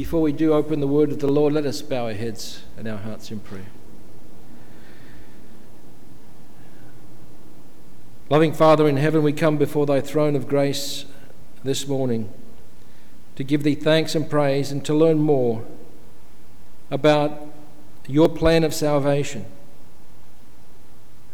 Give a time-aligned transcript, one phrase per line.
[0.00, 2.88] Before we do open the word of the Lord, let us bow our heads and
[2.88, 3.66] our hearts in prayer.
[8.30, 11.04] Loving Father in heaven, we come before thy throne of grace
[11.64, 12.32] this morning
[13.36, 15.66] to give thee thanks and praise and to learn more
[16.90, 17.38] about
[18.08, 19.44] your plan of salvation.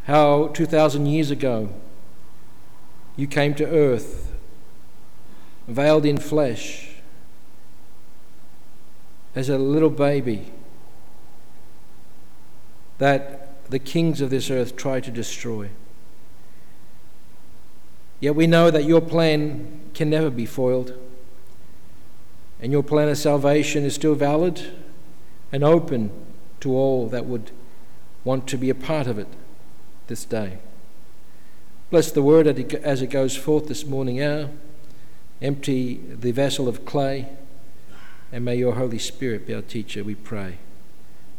[0.06, 1.68] How 2,000 years ago
[3.14, 4.32] you came to earth,
[5.68, 6.85] veiled in flesh,
[9.36, 10.50] as a little baby
[12.98, 15.68] that the kings of this earth try to destroy.
[18.18, 20.94] Yet we know that your plan can never be foiled,
[22.60, 24.72] and your plan of salvation is still valid
[25.52, 26.10] and open
[26.60, 27.50] to all that would
[28.24, 29.28] want to be a part of it
[30.06, 30.58] this day.
[31.90, 34.48] Bless the word as it goes forth this morning hour.
[35.42, 37.28] Empty the vessel of clay,
[38.32, 40.58] and may your Holy Spirit be our teacher, we pray.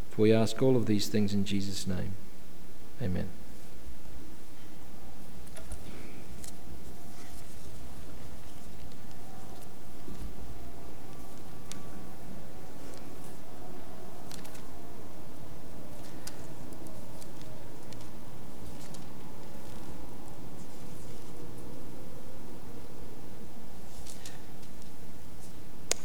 [0.09, 2.14] For we ask all of these things in Jesus' name.
[3.02, 3.30] Amen.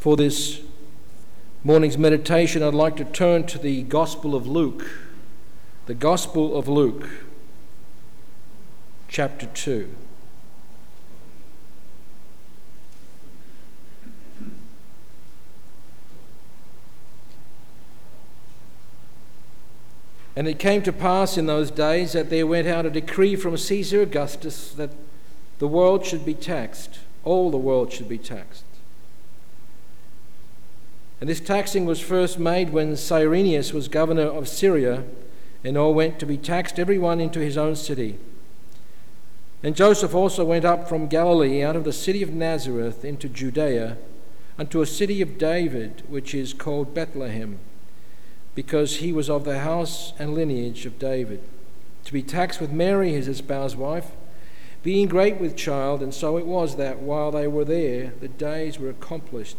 [0.00, 0.60] For this
[1.64, 4.84] morning's meditation, I'd like to turn to the Gospel of Luke.
[5.86, 7.08] The Gospel of Luke,
[9.08, 9.88] chapter 2.
[20.34, 23.56] And it came to pass in those days that there went out a decree from
[23.56, 24.90] Caesar Augustus that
[25.58, 28.64] the world should be taxed, all the world should be taxed.
[31.22, 35.04] And this taxing was first made when Cyrenius was governor of Syria,
[35.62, 38.18] and all went to be taxed, every one into his own city.
[39.62, 43.98] And Joseph also went up from Galilee out of the city of Nazareth into Judea,
[44.58, 47.60] unto a city of David, which is called Bethlehem,
[48.56, 51.40] because he was of the house and lineage of David,
[52.04, 54.10] to be taxed with Mary, his espoused wife,
[54.82, 56.02] being great with child.
[56.02, 59.58] And so it was that while they were there, the days were accomplished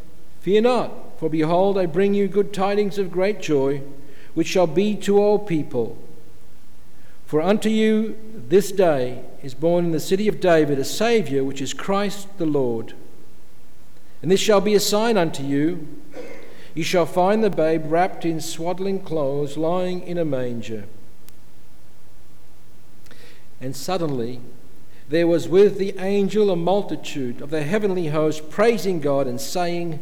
[0.41, 3.81] Fear not, for behold, I bring you good tidings of great joy,
[4.33, 5.97] which shall be to all people.
[7.25, 11.61] For unto you this day is born in the city of David a Saviour, which
[11.61, 12.93] is Christ the Lord.
[14.21, 15.87] And this shall be a sign unto you
[16.73, 20.85] you shall find the babe wrapped in swaddling clothes, lying in a manger.
[23.59, 24.39] And suddenly
[25.09, 30.01] there was with the angel a multitude of the heavenly host praising God and saying,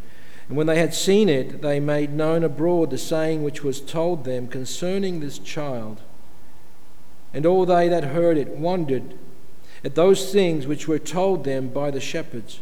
[0.51, 4.25] And when they had seen it, they made known abroad the saying which was told
[4.25, 6.01] them concerning this child.
[7.33, 9.17] And all they that heard it wondered
[9.81, 12.59] at those things which were told them by the shepherds.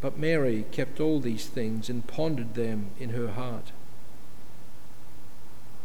[0.00, 3.70] But Mary kept all these things and pondered them in her heart.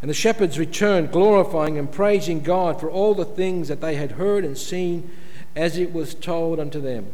[0.02, 4.14] And the shepherds returned, glorifying and praising God for all the things that they had
[4.14, 5.12] heard and seen
[5.56, 7.14] as it was told unto them.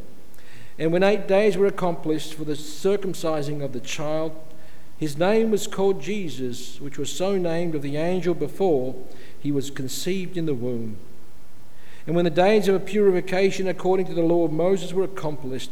[0.80, 4.36] And when eight days were accomplished for the circumcising of the child,
[4.98, 8.96] his name was called Jesus, which was so named of the angel before
[9.40, 10.98] he was conceived in the womb.
[12.06, 15.72] And when the days of purification according to the law of Moses were accomplished,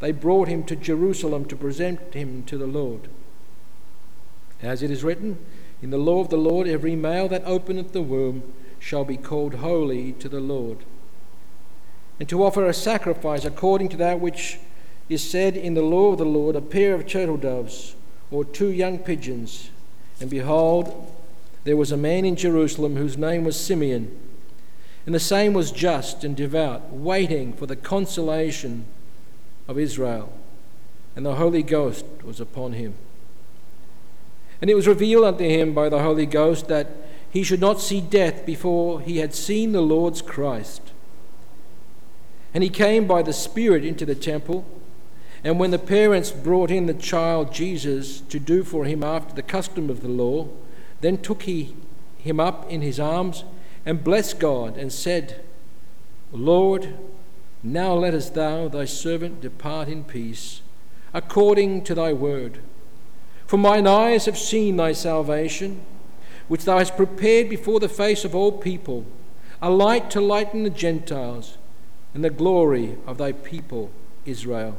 [0.00, 3.08] they brought him to Jerusalem to present him to the Lord.
[4.60, 5.38] As it is written,
[5.80, 8.42] In the law of the Lord, every male that openeth the womb
[8.80, 10.78] shall be called holy to the Lord
[12.22, 14.60] and to offer a sacrifice according to that which
[15.08, 17.96] is said in the law of the Lord, a pair of turtle doves
[18.30, 19.70] or two young pigeons.
[20.20, 21.12] And behold,
[21.64, 24.16] there was a man in Jerusalem whose name was Simeon.
[25.04, 28.84] And the same was just and devout, waiting for the consolation
[29.66, 30.32] of Israel.
[31.16, 32.94] And the Holy Ghost was upon him.
[34.60, 36.86] And it was revealed unto him by the Holy Ghost that
[37.32, 40.91] he should not see death before he had seen the Lord's Christ.
[42.54, 44.64] And he came by the Spirit into the temple.
[45.44, 49.42] And when the parents brought in the child Jesus to do for him after the
[49.42, 50.48] custom of the law,
[51.00, 51.74] then took he
[52.18, 53.44] him up in his arms
[53.84, 55.42] and blessed God and said,
[56.30, 56.96] Lord,
[57.62, 60.62] now lettest thou thy servant depart in peace,
[61.12, 62.58] according to thy word.
[63.46, 65.82] For mine eyes have seen thy salvation,
[66.48, 69.04] which thou hast prepared before the face of all people,
[69.60, 71.58] a light to lighten the Gentiles,
[72.14, 73.90] and the glory of thy people
[74.24, 74.76] Israel.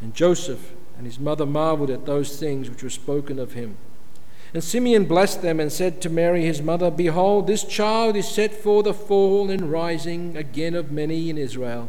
[0.00, 3.76] And Joseph and his mother marveled at those things which were spoken of him.
[4.54, 8.52] And Simeon blessed them and said to Mary his mother, Behold, this child is set
[8.52, 11.88] for the fall and rising again of many in Israel,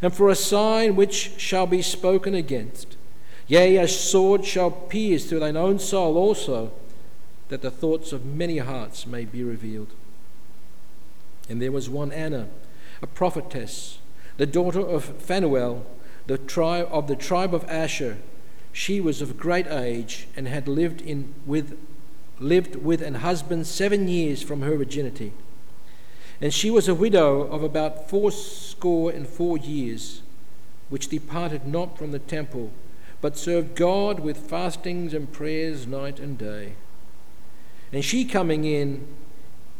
[0.00, 2.96] and for a sign which shall be spoken against.
[3.46, 6.72] Yea, a sword shall pierce through thine own soul also,
[7.48, 9.92] that the thoughts of many hearts may be revealed.
[11.48, 12.48] And there was one Anna,
[13.02, 13.98] a prophetess,
[14.36, 15.84] the daughter of Phanuel,
[16.26, 18.18] the tribe of the tribe of Asher.
[18.72, 21.78] She was of great age and had lived in with
[22.38, 25.32] lived with an husband seven years from her virginity.
[26.40, 30.22] And she was a widow of about fourscore and four years,
[30.88, 32.72] which departed not from the temple,
[33.20, 36.72] but served God with fastings and prayers night and day.
[37.92, 39.06] And she coming in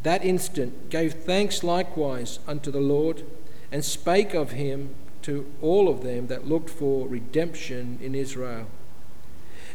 [0.03, 3.25] that instant gave thanks likewise unto the Lord,
[3.71, 8.67] and spake of him to all of them that looked for redemption in Israel.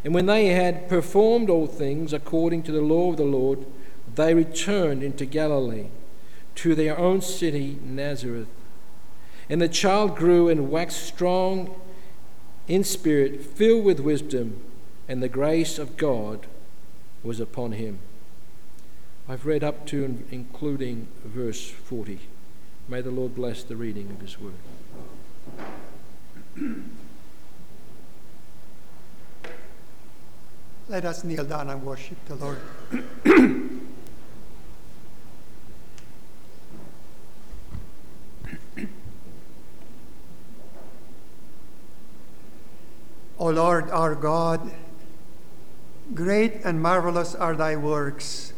[0.04, 3.66] And when they had performed all things according to the law of the Lord,
[4.16, 5.88] they returned into Galilee,
[6.56, 8.48] to their own city, Nazareth.
[9.50, 11.80] And the child grew and waxed strong
[12.68, 14.62] in spirit, filled with wisdom,
[15.08, 16.48] and the grace of God
[17.24, 18.00] was upon him.
[19.30, 22.20] I've read up to and including verse 40.
[22.88, 24.54] May the Lord bless the reading of his word.
[30.88, 32.60] Let us kneel down and worship the Lord.
[43.38, 44.72] o Lord our God,
[46.14, 48.54] great and marvelous are thy works.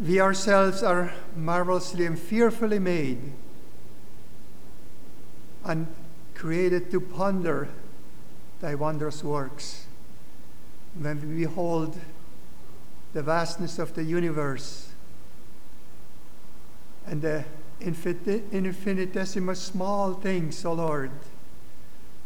[0.00, 3.20] We ourselves are marvelously and fearfully made
[5.62, 5.86] and
[6.34, 7.68] created to ponder
[8.62, 9.84] thy wondrous works.
[10.98, 11.98] When we behold
[13.12, 14.88] the vastness of the universe
[17.06, 17.44] and the
[17.82, 21.10] infinitesimal small things, O oh Lord,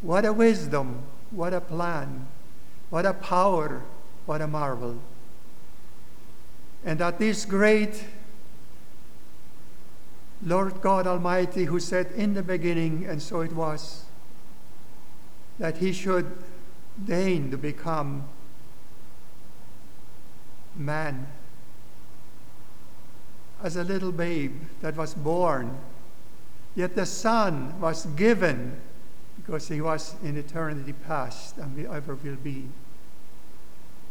[0.00, 2.28] what a wisdom, what a plan,
[2.90, 3.82] what a power,
[4.26, 5.00] what a marvel.
[6.84, 8.04] And that this great
[10.44, 14.04] Lord God Almighty, who said in the beginning, and so it was,
[15.58, 16.30] that he should
[17.02, 18.24] deign to become
[20.76, 21.26] man
[23.62, 25.78] as a little babe that was born.
[26.74, 28.76] Yet the Son was given
[29.36, 32.68] because he was in eternity past and ever will be.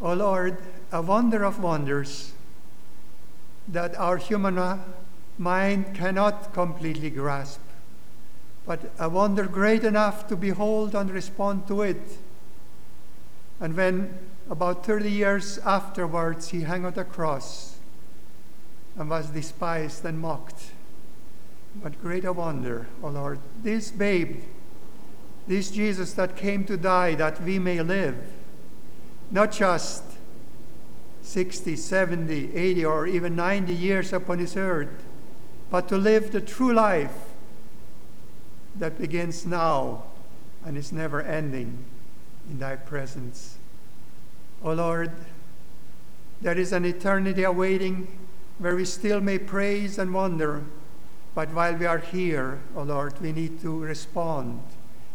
[0.02, 0.58] O Lord,
[0.92, 2.34] a wonder of wonders
[3.68, 4.80] that our human uh,
[5.38, 7.60] mind cannot completely grasp
[8.66, 12.02] but a wonder great enough to behold and respond to it.
[13.60, 14.18] And when
[14.50, 17.78] about 30 years afterwards he hung on the cross
[18.98, 20.72] and was despised and mocked,
[21.82, 23.40] what great a wonder, O oh Lord.
[23.64, 24.44] This babe,
[25.48, 28.16] this Jesus that came to die that we may live,
[29.32, 30.04] not just
[31.24, 35.04] 60, 70, 80, or even 90 years upon this earth,
[35.72, 37.34] but to live the true life
[38.76, 40.04] that begins now
[40.66, 41.86] and is never ending
[42.50, 43.58] in thy presence.
[44.64, 45.12] O oh Lord,
[46.42, 48.08] there is an eternity awaiting
[48.60, 50.64] where we still may praise and wonder,
[51.34, 54.62] but while we are here, O oh Lord, we need to respond.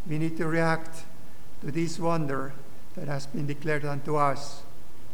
[0.08, 1.04] We need to react
[1.60, 2.54] to this wonder
[2.94, 4.62] that has been declared unto us.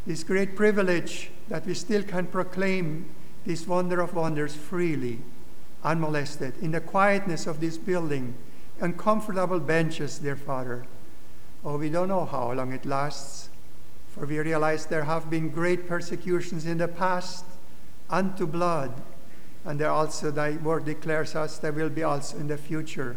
[0.05, 3.09] This great privilege that we still can proclaim
[3.45, 5.19] this wonder of wonders freely
[5.83, 8.33] unmolested, in the quietness of this building,
[8.81, 10.85] on comfortable benches, dear Father.
[11.63, 13.49] Oh, we don't know how long it lasts,
[14.09, 17.45] for we realize there have been great persecutions in the past
[18.09, 19.01] unto blood,
[19.63, 23.15] and there also thy word declares us there will be also in the future.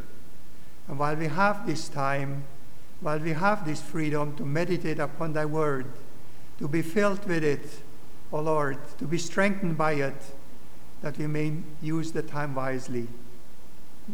[0.87, 2.45] And while we have this time,
[3.00, 5.87] while we have this freedom to meditate upon thy word,
[6.58, 7.82] to be filled with it,
[8.32, 10.20] O Lord, to be strengthened by it,
[11.02, 13.06] that we may use the time wisely.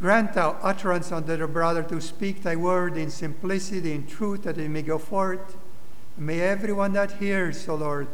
[0.01, 4.59] Grant thou utterance unto the brother to speak thy word in simplicity and truth, that
[4.59, 5.57] it may go forth.
[6.19, 8.09] May everyone that hears, O Lord,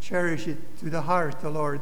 [0.00, 1.80] cherish it to the heart, O Lord,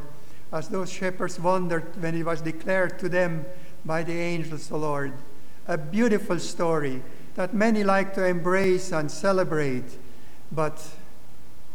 [0.52, 3.44] as those shepherds wondered when it was declared to them
[3.84, 5.12] by the angels, O Lord.
[5.66, 7.02] A beautiful story
[7.34, 9.98] that many like to embrace and celebrate,
[10.52, 10.86] but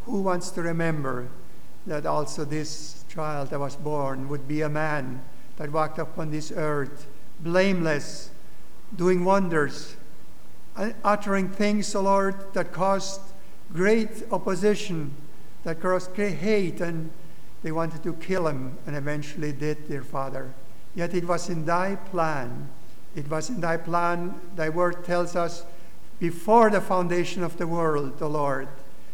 [0.10, 1.28] who wants to remember
[1.86, 5.22] that also this child that was born would be a man
[5.58, 7.08] that walked upon this earth,
[7.42, 8.32] blameless,
[8.96, 9.96] doing wonders,
[10.75, 13.22] uh, uttering things, O Lord, that caused
[13.74, 15.13] great opposition,
[15.63, 17.12] that caused great hate, and
[17.62, 20.54] they wanted to kill him, and eventually did, dear Father.
[20.96, 22.70] Yet it was in thy plan.
[23.16, 25.66] It was in thy plan, thy word tells us,
[26.20, 28.68] before the foundation of the world, O Lord.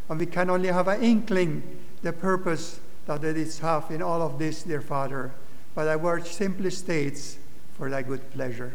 [0.10, 1.64] And we can only have an inkling
[2.02, 5.32] the purpose that it is have in all of this, dear Father.
[5.74, 7.38] But thy word simply states,
[7.78, 8.74] for thy good pleasure.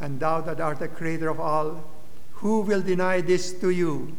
[0.00, 1.84] And thou that art the creator of all,
[2.32, 4.16] who will deny this to you?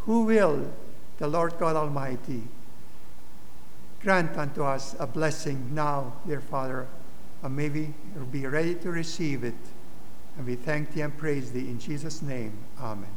[0.00, 0.70] Who will?
[1.18, 2.42] The Lord God Almighty.
[4.00, 6.86] Grant unto us a blessing now, dear Father,
[7.42, 7.92] and may we
[8.30, 9.54] be ready to receive it.
[10.36, 12.52] And we thank thee and praise thee in Jesus' name.
[12.80, 13.10] Amen.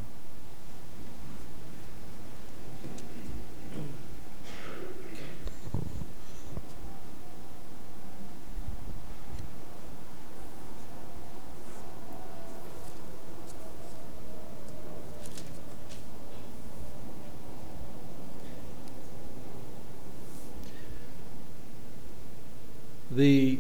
[23.12, 23.60] the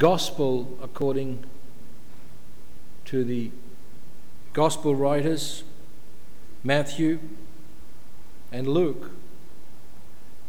[0.00, 1.44] gospel according
[3.04, 3.50] to the
[4.54, 5.62] gospel writers,
[6.64, 7.18] Matthew
[8.50, 9.10] and Luke,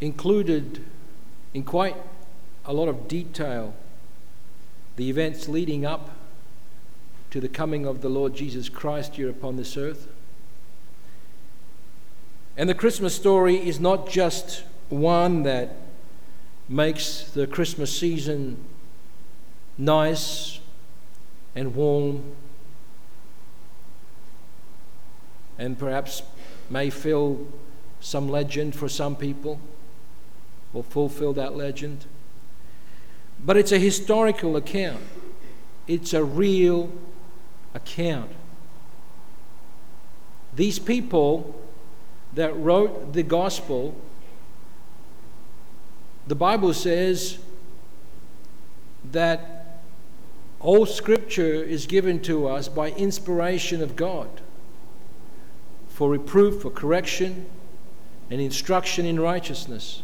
[0.00, 0.82] included
[1.52, 1.96] in quite
[2.64, 3.74] a lot of detail
[4.96, 6.08] the events leading up
[7.30, 10.08] to the coming of the Lord Jesus Christ here upon this earth.
[12.56, 15.76] And the Christmas story is not just one that
[16.70, 18.56] makes the Christmas season
[19.78, 20.60] nice
[21.54, 22.22] and warm
[25.58, 26.22] and perhaps
[26.70, 27.46] may fill
[28.00, 29.60] some legend for some people
[30.72, 32.06] or fulfill that legend.
[33.44, 35.02] But it's a historical account,
[35.86, 36.90] it's a real
[37.74, 38.30] account.
[40.54, 41.58] These people
[42.34, 43.94] that wrote the gospel
[46.26, 47.38] the Bible says
[49.10, 49.51] that
[50.62, 54.40] all scripture is given to us by inspiration of God
[55.88, 57.46] for reproof, for correction,
[58.30, 60.02] and instruction in righteousness.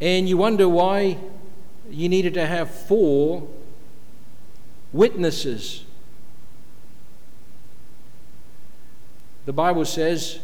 [0.00, 1.18] And you wonder why
[1.90, 3.48] you needed to have four
[4.92, 5.84] witnesses.
[9.44, 10.38] The Bible says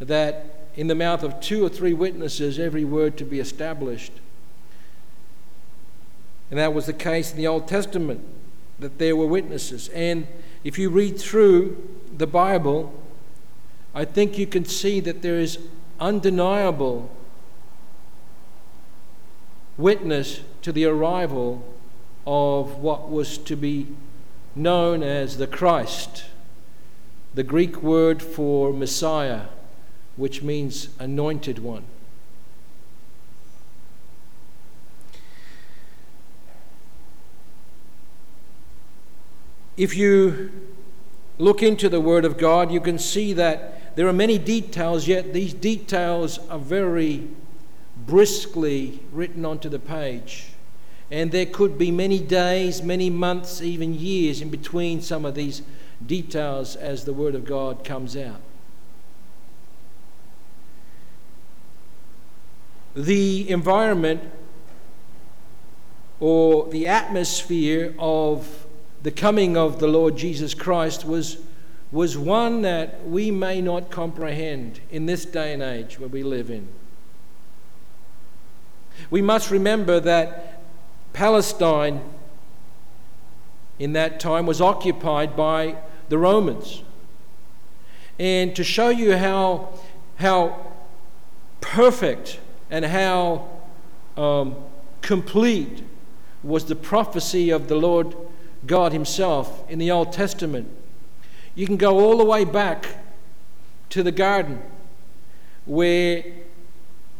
[0.00, 4.12] that in the mouth of two or three witnesses every word to be established.
[6.50, 8.20] And that was the case in the Old Testament,
[8.78, 9.88] that there were witnesses.
[9.90, 10.26] And
[10.64, 12.92] if you read through the Bible,
[13.94, 15.58] I think you can see that there is
[16.00, 17.10] undeniable
[19.76, 21.64] witness to the arrival
[22.26, 23.86] of what was to be
[24.54, 26.24] known as the Christ,
[27.34, 29.42] the Greek word for Messiah
[30.18, 31.84] which means anointed one.
[39.78, 40.50] If you
[41.38, 45.32] look into the Word of God, you can see that there are many details, yet
[45.32, 47.28] these details are very
[47.96, 50.48] briskly written onto the page.
[51.10, 55.62] And there could be many days, many months, even years in between some of these
[56.04, 58.40] details as the Word of God comes out.
[62.98, 64.20] the environment
[66.18, 68.66] or the atmosphere of
[69.02, 71.38] the coming of the Lord Jesus Christ was,
[71.92, 76.50] was one that we may not comprehend in this day and age where we live
[76.50, 76.68] in.
[79.10, 80.60] We must remember that
[81.12, 82.00] Palestine
[83.78, 85.76] in that time was occupied by
[86.08, 86.82] the Romans.
[88.18, 89.72] And to show you how,
[90.16, 90.72] how
[91.60, 92.40] perfect
[92.70, 93.48] and how
[94.16, 94.56] um,
[95.00, 95.84] complete
[96.42, 98.16] was the prophecy of the Lord
[98.66, 100.68] God Himself in the Old Testament.
[101.54, 102.98] You can go all the way back
[103.90, 104.62] to the garden
[105.64, 106.24] where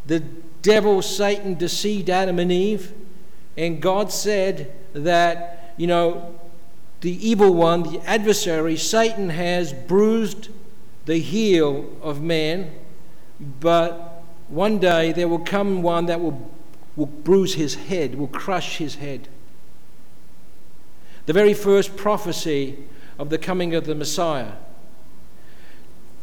[0.07, 0.21] the
[0.63, 2.93] devil, Satan, deceived Adam and Eve,
[3.57, 6.39] and God said that, you know,
[7.01, 10.49] the evil one, the adversary, Satan, has bruised
[11.07, 12.71] the heel of man,
[13.61, 16.51] but one day there will come one that will,
[16.97, 19.29] will bruise his head, will crush his head.
[21.29, 22.79] The very first prophecy
[23.19, 24.53] of the coming of the Messiah.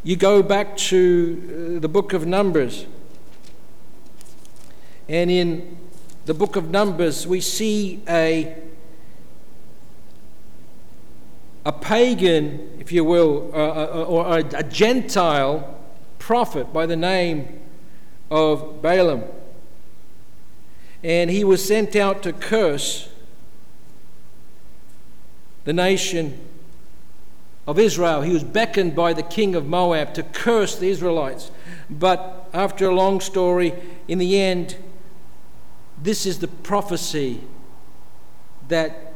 [0.04, 2.88] You go back to uh, the book of Numbers,
[5.08, 5.78] and in
[6.26, 8.56] the book of Numbers, we see a
[11.66, 15.80] a pagan, if you will, uh, uh, or a, a Gentile
[16.18, 17.62] prophet by the name
[18.32, 19.22] of Balaam.
[21.04, 23.10] And he was sent out to curse
[25.66, 26.40] the nation
[27.68, 28.22] of Israel.
[28.22, 31.52] He was beckoned by the king of Moab to curse the Israelites.
[31.90, 33.74] But after a long story,
[34.08, 34.78] in the end,
[36.02, 37.42] this is the prophecy
[38.68, 39.14] that,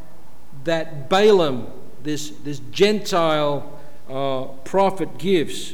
[0.64, 1.68] that Balaam
[2.04, 3.80] this, this Gentile
[4.10, 5.74] uh, prophet gives.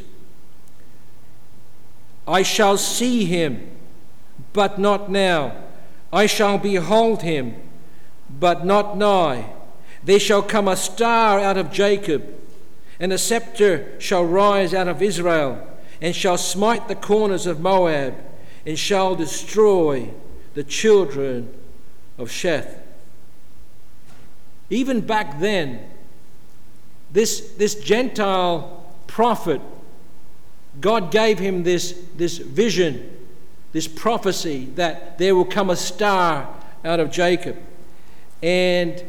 [2.27, 3.70] I shall see him,
[4.53, 5.55] but not now.
[6.12, 7.55] I shall behold him,
[8.29, 9.51] but not nigh.
[10.06, 12.24] There shall come a star out of Jacob,
[13.00, 15.68] and a scepter shall rise out of Israel,
[16.00, 18.14] and shall smite the corners of Moab,
[18.66, 20.12] and shall destroy
[20.54, 21.52] the children
[22.18, 22.80] of Sheth.
[24.70, 25.80] Even back then,
[27.12, 29.62] this, this Gentile prophet,
[30.80, 33.18] God gave him this, this vision,
[33.72, 36.48] this prophecy that there will come a star
[36.84, 37.58] out of Jacob.
[38.44, 39.04] And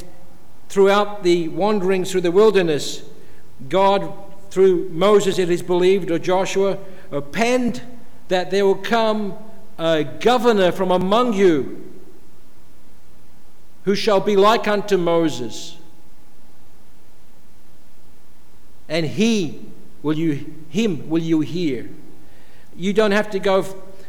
[0.68, 3.02] throughout the wanderings through the wilderness,
[3.68, 4.12] God,
[4.50, 6.78] through Moses, it is believed, or Joshua,
[7.32, 7.82] penned
[8.28, 9.36] that there will come
[9.78, 11.82] a governor from among you
[13.84, 15.76] who shall be like unto Moses.
[18.88, 19.66] And he
[20.02, 21.88] will you him will you hear.
[22.76, 23.64] You don't have to go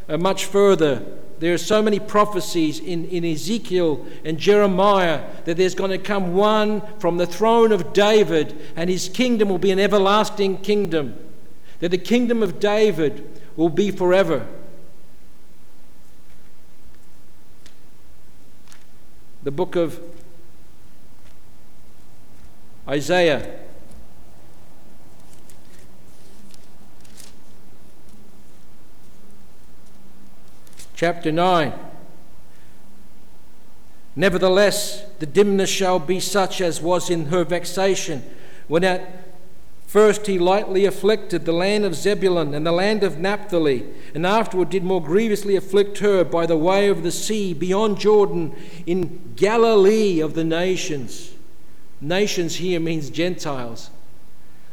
[0.10, 1.06] uh, much further
[1.40, 6.34] there are so many prophecies in, in Ezekiel and Jeremiah that there's going to come
[6.34, 11.18] one from the throne of David, and his kingdom will be an everlasting kingdom.
[11.80, 14.48] That the kingdom of David will be forever.
[19.44, 20.02] The book of
[22.88, 23.67] Isaiah
[30.98, 31.74] chapter 9.
[34.16, 38.24] Nevertheless, the dimness shall be such as was in her vexation,
[38.68, 39.24] when at
[39.86, 44.72] first he lightly afflicted the land of Zebulun and the land of Naphtali, and afterward
[44.72, 48.56] did more grievously afflict her by the way of the sea beyond Jordan
[48.88, 51.32] in Galilee of the nations.
[52.02, 53.92] Nations here means Gentiles.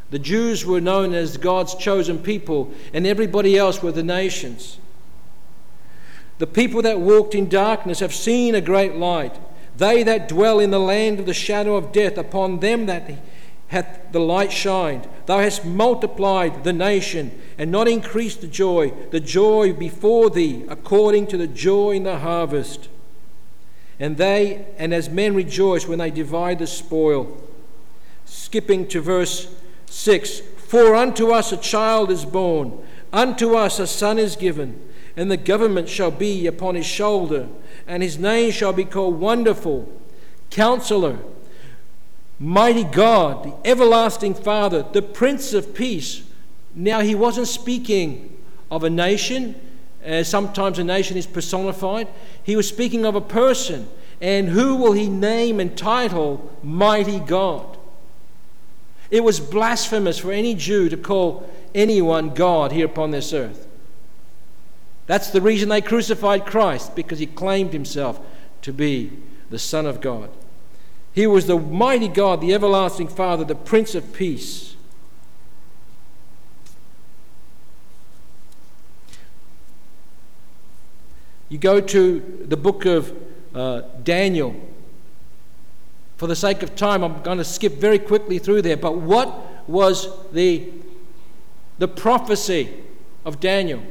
[0.09, 4.79] The Jews were known as God's chosen people, and everybody else were the nations.
[6.37, 9.37] The people that walked in darkness have seen a great light.
[9.77, 13.09] They that dwell in the land of the shadow of death, upon them that
[13.67, 15.07] hath the light shined.
[15.25, 21.27] Thou hast multiplied the nation and not increased the joy, the joy before thee, according
[21.27, 22.89] to the joy in the harvest.
[23.99, 27.41] And they, and as men rejoice when they divide the spoil.
[28.25, 32.77] Skipping to verse 6 For unto us a child is born,
[33.13, 34.84] unto us a son is given
[35.15, 37.47] and the government shall be upon his shoulder,
[37.87, 39.91] and his name shall be called Wonderful,
[40.49, 41.19] Counselor,
[42.39, 46.23] Mighty God, the Everlasting Father, the Prince of Peace.
[46.73, 48.37] Now, he wasn't speaking
[48.69, 49.55] of a nation,
[50.03, 52.07] as sometimes a nation is personified.
[52.43, 53.87] He was speaking of a person.
[54.21, 57.77] And who will he name and title Mighty God?
[59.09, 63.64] It was blasphemous for any Jew to call anyone God here upon this earth.
[65.07, 68.19] That's the reason they crucified Christ, because he claimed himself
[68.61, 69.11] to be
[69.49, 70.29] the Son of God.
[71.13, 74.75] He was the mighty God, the everlasting Father, the Prince of Peace.
[81.47, 83.15] You go to the book of
[83.53, 84.55] uh, Daniel.
[86.17, 88.77] For the sake of time, I'm going to skip very quickly through there.
[88.77, 89.29] But what,
[89.67, 90.69] was the,
[91.77, 92.69] the prophecy
[93.23, 93.81] of Daniel.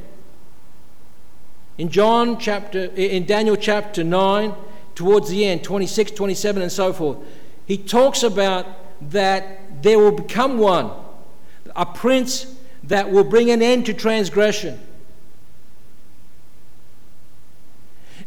[1.77, 4.53] In John chapter in Daniel chapter 9
[4.95, 7.17] towards the end 26 27 and so forth
[7.65, 8.65] he talks about
[9.11, 10.89] that there will become one
[11.75, 14.79] a prince that will bring an end to transgression.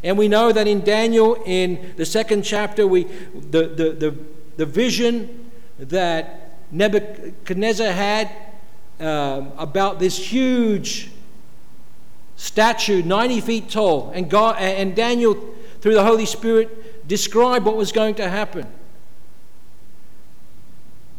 [0.03, 4.17] And we know that in Daniel, in the second chapter, we, the, the, the,
[4.57, 8.31] the vision that Nebuchadnezzar had
[9.01, 11.11] um, about this huge
[12.39, 15.35] statue, 90 feet tall, and, God, and Daniel,
[15.81, 18.67] through the Holy Spirit, described what was going to happen.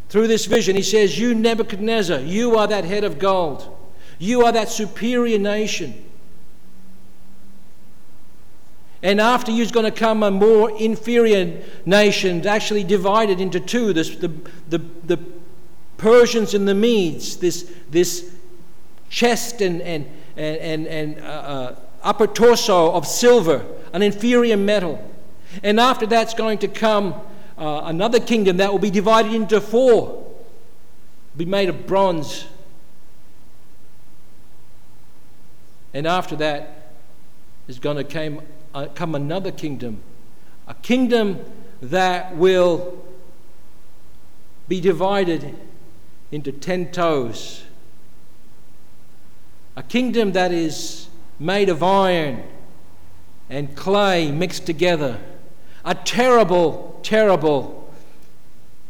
[0.07, 3.75] Through this vision, he says, You, Nebuchadnezzar, you are that head of gold.
[4.17, 6.05] You are that superior nation.
[9.03, 14.15] And after you's going to come a more inferior nation, actually divided into two this,
[14.15, 14.29] the,
[14.69, 15.19] the, the
[15.97, 18.33] Persians and the Medes, this, this
[19.09, 20.05] chest and, and,
[20.39, 25.03] and, and uh, uh, upper torso of silver, an inferior metal.
[25.63, 27.13] And after that's going to come
[27.57, 30.25] uh, another kingdom that will be divided into four,
[31.35, 32.45] be made of bronze.
[35.93, 36.93] And after that
[37.67, 38.41] is going to come
[38.73, 40.01] uh, come another kingdom,
[40.67, 41.39] a kingdom
[41.81, 43.03] that will
[44.67, 45.55] be divided
[46.31, 47.63] into ten toes,
[49.79, 51.07] a kingdom that is
[51.39, 52.43] made of iron
[53.49, 55.17] and clay mixed together,
[55.85, 57.89] a terrible, terrible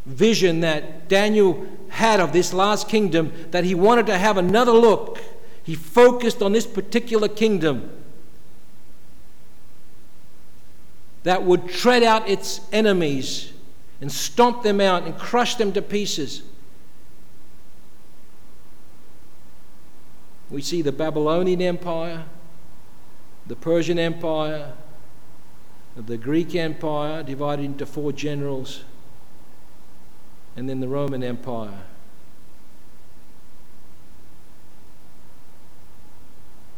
[0.08, 5.20] vision that Daniel had of this last kingdom that he wanted to have another look.
[5.62, 7.92] He focused on this particular kingdom
[11.22, 13.54] that would tread out its enemies
[14.02, 16.42] and stomp them out and crush them to pieces.
[20.50, 22.26] We see the Babylonian Empire,
[23.46, 24.74] the Persian Empire,
[25.96, 28.84] the Greek Empire divided into four generals,
[30.56, 31.82] and then the Roman Empire.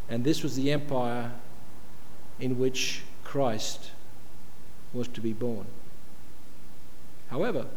[0.09, 1.31] And this was the empire
[2.39, 3.91] in which Christ
[4.91, 5.65] was to be born.
[7.29, 7.67] However,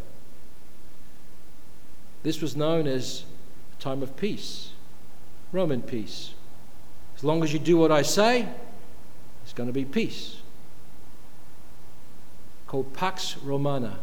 [2.25, 3.23] this was known as
[3.79, 4.71] a time of peace,
[5.55, 6.35] Roman peace.
[7.17, 8.49] As long as you do what I say,
[9.45, 10.39] it's going to be peace.
[12.67, 14.01] Called Pax Romana.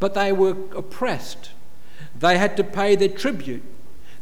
[0.00, 1.52] But they were oppressed.
[2.18, 3.62] They had to pay their tribute.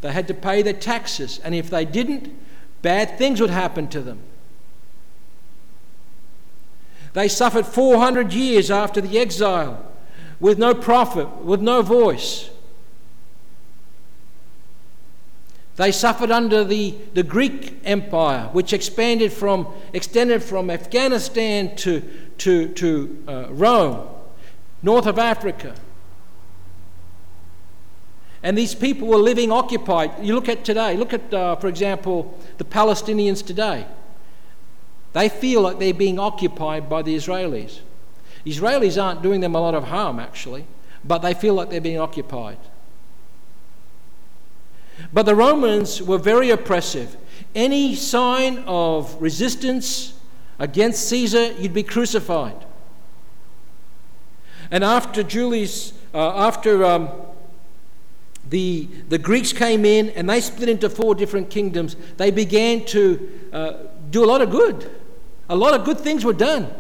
[0.03, 1.41] They had to pay their taxes.
[1.43, 2.31] And if they didn't,
[2.83, 4.19] bad things would happen to them.
[7.15, 9.91] They suffered 400 years after the exile
[10.39, 12.51] with no prophet, with no voice.
[15.79, 22.01] They suffered under the, the Greek Empire, which expanded from, extended from Afghanistan to,
[22.39, 24.09] to, to uh, Rome,
[24.83, 25.77] north of Africa.
[28.43, 30.11] And these people were living occupied.
[30.21, 33.87] You look at today, look at, uh, for example, the Palestinians today.
[35.13, 37.79] They feel like they're being occupied by the Israelis.
[38.45, 40.67] Israelis aren't doing them a lot of harm, actually,
[41.05, 42.59] but they feel like they're being occupied.
[45.13, 47.17] But the Romans were very oppressive.
[47.55, 50.15] Any sign of resistance
[50.59, 52.67] against Caesar, you'd be crucified.
[54.71, 57.11] And after Julius, uh, after um,
[58.49, 63.49] the, the Greeks came in and they split into four different kingdoms, they began to
[63.53, 63.73] uh,
[64.11, 64.91] do a lot of good.
[65.49, 66.71] A lot of good things were done.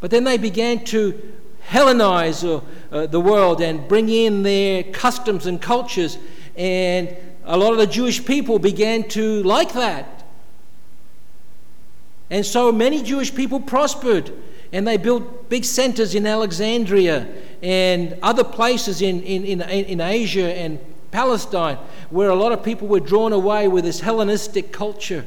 [0.00, 1.20] But then they began to
[1.68, 2.60] Hellenize uh,
[2.94, 6.18] uh, the world and bring in their customs and cultures.
[6.56, 10.24] And a lot of the Jewish people began to like that.
[12.30, 14.32] And so many Jewish people prospered.
[14.72, 17.28] And they built big centers in Alexandria
[17.62, 20.78] and other places in, in, in, in Asia and
[21.10, 21.78] Palestine
[22.10, 25.24] where a lot of people were drawn away with this Hellenistic culture.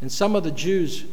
[0.00, 1.04] And some of the Jews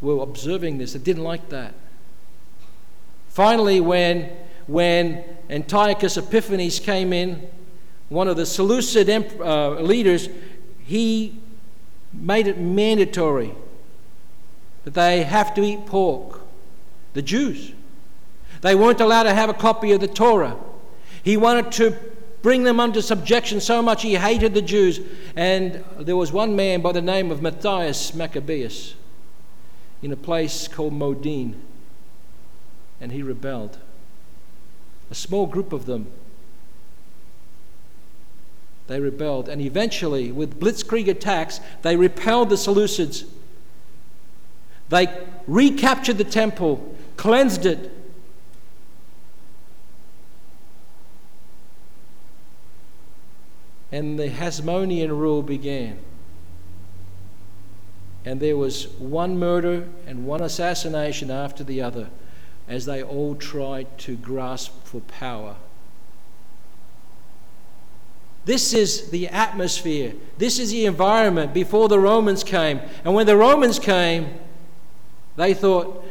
[0.00, 0.92] were observing this.
[0.92, 1.74] They didn't like that.
[3.28, 4.30] Finally, when,
[4.68, 7.48] when Antiochus Epiphanes came in,
[8.08, 9.08] one of the Seleucid
[9.40, 10.28] uh, leaders,
[10.84, 11.38] he
[12.12, 13.52] made it mandatory
[14.84, 16.40] that they have to eat pork.
[17.14, 17.72] The Jews.
[18.60, 20.56] They weren't allowed to have a copy of the Torah.
[21.22, 21.96] He wanted to
[22.42, 25.00] bring them under subjection so much he hated the Jews.
[25.34, 28.94] And there was one man by the name of Matthias Maccabeus.
[30.02, 31.60] in a place called Modin,
[33.00, 33.78] and he rebelled.
[35.10, 36.06] A small group of them.
[38.88, 43.24] They rebelled, and eventually, with blitzkrieg attacks, they repelled the Seleucids.
[44.88, 45.06] They
[45.46, 47.92] recaptured the temple, cleansed it,
[53.92, 55.98] and the Hasmonean rule began.
[58.24, 62.08] And there was one murder and one assassination after the other
[62.68, 65.56] as they all tried to grasp for power.
[68.44, 70.14] This is the atmosphere.
[70.38, 72.80] This is the environment before the Romans came.
[73.04, 74.38] And when the Romans came,
[75.36, 76.04] they thought,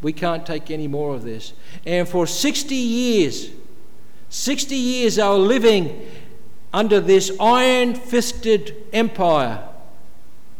[0.00, 1.52] we can't take any more of this.
[1.84, 3.50] And for 60 years,
[4.28, 6.08] 60 years they were living
[6.72, 9.68] under this iron fisted empire,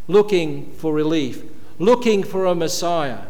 [0.09, 1.45] looking for relief,
[1.81, 3.23] looking for a Messiah.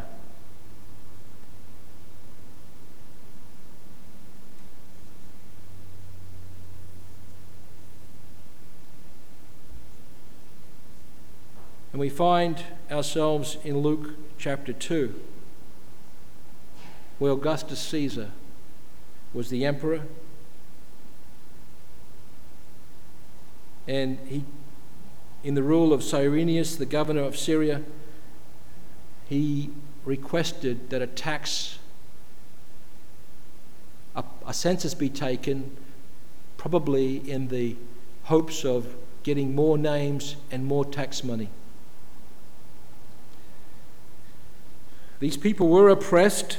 [11.93, 15.15] And we find ourselves in Luke chapter 2,
[17.19, 18.33] where Augustus Caesar
[19.33, 20.03] was the emperor
[23.87, 24.45] and he,
[25.43, 27.83] in the rule of Cyrenius, the governor of Syria,
[29.31, 29.71] he
[30.05, 31.79] requested that a tax,
[34.15, 35.75] a, a census be taken,
[36.59, 37.77] probably in the
[38.25, 41.49] hopes of getting more names and more tax money.
[45.21, 46.59] These people were oppressed.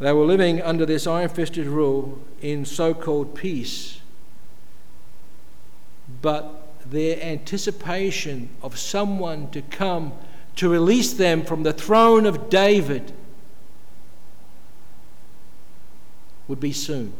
[0.00, 4.00] They were living under this iron fisted rule in so called peace
[6.22, 10.12] but their anticipation of someone to come
[10.60, 13.14] to release them from the throne of David
[16.48, 17.14] would be soon.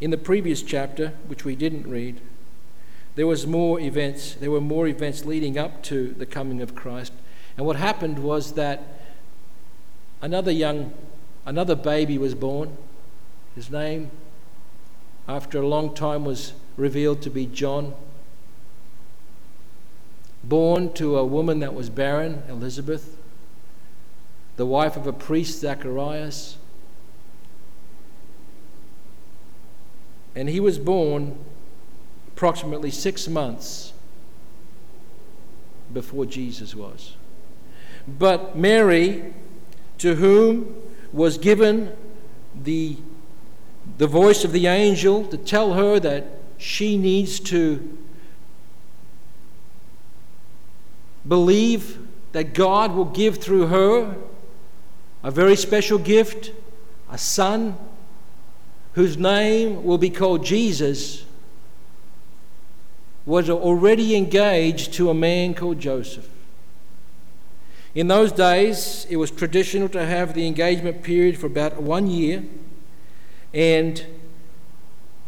[0.00, 2.20] In the previous chapter, which we didn't read,
[3.16, 4.34] there was more events.
[4.34, 7.12] There were more events leading up to the coming of Christ.
[7.56, 8.80] And what happened was that
[10.22, 10.94] another young,
[11.44, 12.76] another baby was born.
[13.56, 14.12] His name,
[15.26, 17.92] after a long time, was revealed to be John.
[20.48, 23.16] Born to a woman that was barren, Elizabeth,
[24.56, 26.56] the wife of a priest, Zacharias.
[30.34, 31.38] And he was born
[32.28, 33.92] approximately six months
[35.92, 37.16] before Jesus was.
[38.06, 39.34] But Mary,
[39.98, 40.76] to whom
[41.12, 41.96] was given
[42.54, 42.96] the
[43.98, 46.26] the voice of the angel to tell her that
[46.58, 47.98] she needs to
[51.26, 51.98] believe
[52.32, 54.16] that God will give through her
[55.22, 56.52] a very special gift,
[57.10, 57.76] a son
[58.92, 61.24] whose name will be called Jesus,
[63.24, 66.28] was already engaged to a man called Joseph.
[67.94, 72.44] In those days, it was traditional to have the engagement period for about one year.
[73.52, 74.04] And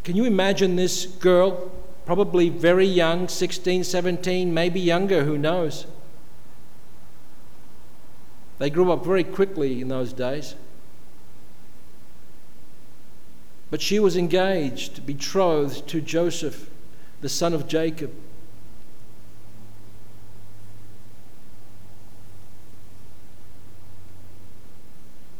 [0.04, 1.72] can you imagine this girl,
[2.08, 5.84] probably very young, 16, 17, maybe younger, who knows?
[8.58, 10.54] They grew up very quickly in those days.
[13.70, 16.70] But she was engaged, betrothed to Joseph,
[17.20, 18.10] the son of Jacob.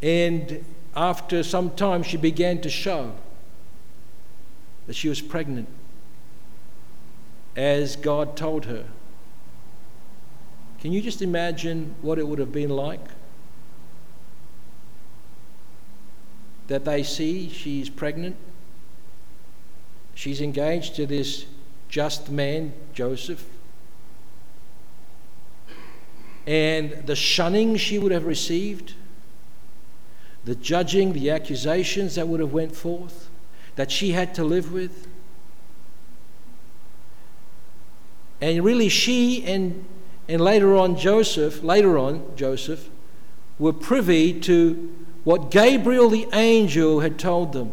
[0.03, 0.63] And
[0.95, 3.15] after some time, she began to show
[4.87, 5.67] that she was pregnant,
[7.59, 8.85] as God told her.
[10.81, 13.01] Can you just imagine what it would have been like?
[16.69, 18.37] That they see she's pregnant,
[20.15, 21.47] she's engaged to this
[21.89, 23.45] just man, Joseph,
[26.47, 28.95] and the shunning she would have received
[30.45, 33.29] the judging, the accusations that would have went forth,
[33.75, 35.08] that she had to live with.
[38.41, 39.85] And really she and
[40.29, 42.91] and later on Joseph, later on Joseph
[43.59, 47.73] were privy to what Gabriel the angel had told them.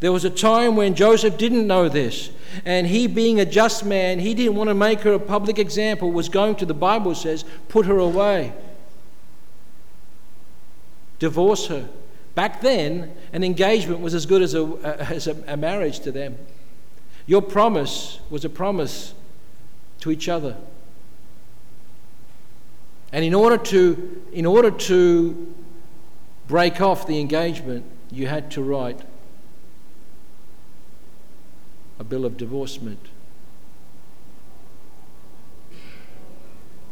[0.00, 2.30] There was a time when Joseph didn't know this,
[2.64, 6.12] and he, being a just man, he didn't want to make her a public example,
[6.12, 8.52] was going to, the Bible says, put her away
[11.18, 11.88] divorce her.
[12.34, 16.38] Back then, an engagement was as good as a, as a, a marriage to them.
[17.26, 19.14] Your promise was a promise
[20.00, 20.56] to each other.
[23.12, 25.54] And in order to, in order to
[26.46, 29.00] break off the engagement, you had to write
[31.98, 33.00] a bill of divorcement.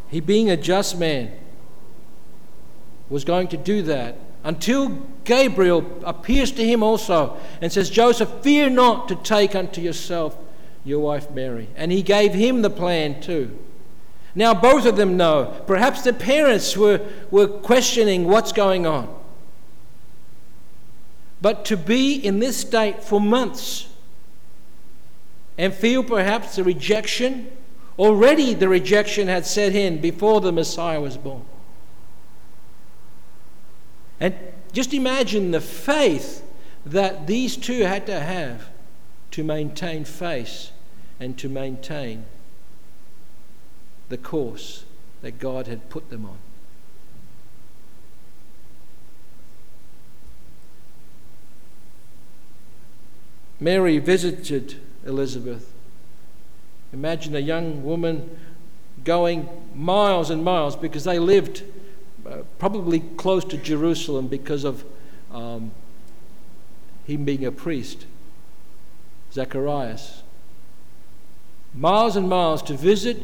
[0.08, 1.32] He, being a just man,
[3.08, 4.88] was going to do that until
[5.24, 10.36] Gabriel appears to him also and says, Joseph, fear not to take unto yourself
[10.86, 11.68] your wife Mary.
[11.76, 13.58] And he gave him the plan too.
[14.34, 15.62] Now both of them know.
[15.66, 19.12] Perhaps the parents were, were questioning what's going on.
[21.42, 23.88] But to be in this state for months
[25.58, 27.50] and feel perhaps the rejection,
[27.98, 31.44] already the rejection had set in before the Messiah was born.
[34.20, 34.34] And
[34.72, 36.42] just imagine the faith
[36.84, 38.68] that these two had to have
[39.32, 40.70] to maintain faith
[41.18, 42.24] and to maintain
[44.08, 44.84] the course
[45.22, 46.38] that God had put them on.
[53.58, 54.76] Mary visited
[55.06, 55.72] Elizabeth.
[56.92, 58.38] Imagine a young woman
[59.02, 61.62] going miles and miles because they lived
[62.26, 64.84] uh, probably close to Jerusalem because of
[65.30, 65.70] um,
[67.06, 68.06] him being a priest,
[69.32, 70.22] Zacharias.
[71.76, 73.18] Miles and miles to visit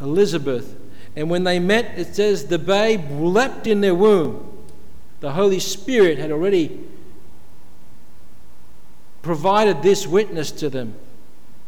[0.00, 0.76] Elizabeth.
[1.14, 4.46] And when they met, it says the babe leapt in their womb.
[5.20, 6.80] The Holy Spirit had already
[9.22, 10.94] provided this witness to them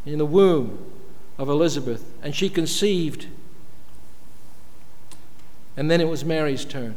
[0.04, 0.90] in the womb
[1.38, 3.26] of Elizabeth, and she conceived.
[5.76, 6.96] And then it was Mary's turn.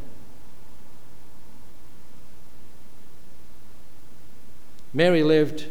[4.92, 5.66] Mary lived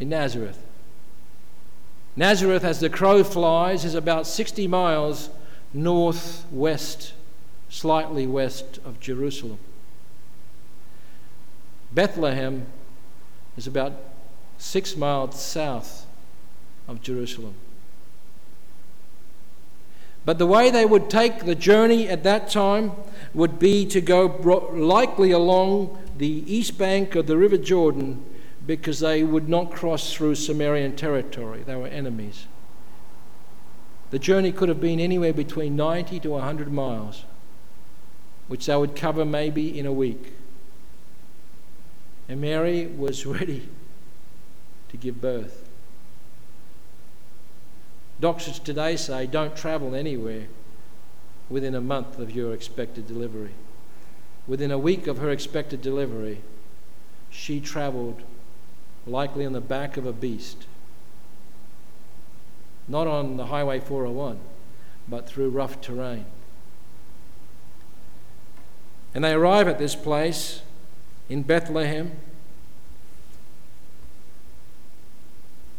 [0.00, 0.67] in Nazareth.
[2.18, 5.30] Nazareth, as the crow flies, is about 60 miles
[5.72, 7.12] northwest,
[7.68, 9.60] slightly west of Jerusalem.
[11.92, 12.66] Bethlehem
[13.56, 13.92] is about
[14.58, 16.06] six miles south
[16.88, 17.54] of Jerusalem.
[20.24, 22.90] But the way they would take the journey at that time
[23.32, 24.26] would be to go
[24.74, 28.24] likely along the east bank of the River Jordan
[28.68, 31.62] because they would not cross through Samarian territory.
[31.64, 32.46] They were enemies.
[34.10, 37.24] The journey could have been anywhere between 90 to 100 miles,
[38.46, 40.34] which they would cover maybe in a week.
[42.28, 43.70] And Mary was ready
[44.90, 45.66] to give birth.
[48.20, 50.46] Doctors today say don't travel anywhere
[51.48, 53.54] within a month of your expected delivery.
[54.46, 56.42] Within a week of her expected delivery,
[57.30, 58.22] she traveled
[59.06, 60.66] likely on the back of a beast.
[62.86, 64.38] Not on the Highway 401,
[65.08, 66.24] but through rough terrain.
[69.14, 70.62] And they arrive at this place
[71.28, 72.12] in Bethlehem.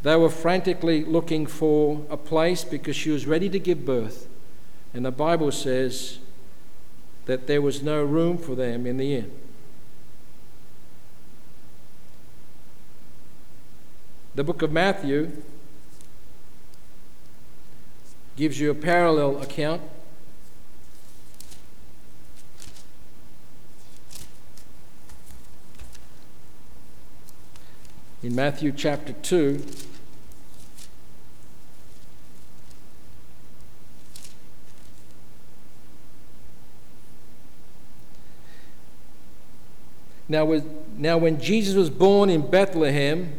[0.01, 4.27] They were frantically looking for a place because she was ready to give birth.
[4.93, 6.19] And the Bible says
[7.25, 9.32] that there was no room for them in the inn.
[14.39, 15.34] The book of Matthew
[18.38, 19.82] gives you a parallel account.
[28.23, 29.62] In Matthew chapter 2,
[40.30, 40.62] Now,
[40.95, 43.34] now, when Jesus was born in Bethlehem,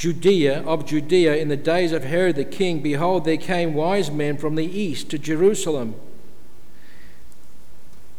[0.00, 4.38] Judea, of Judea, in the days of Herod the king, behold, there came wise men
[4.38, 5.94] from the east to Jerusalem.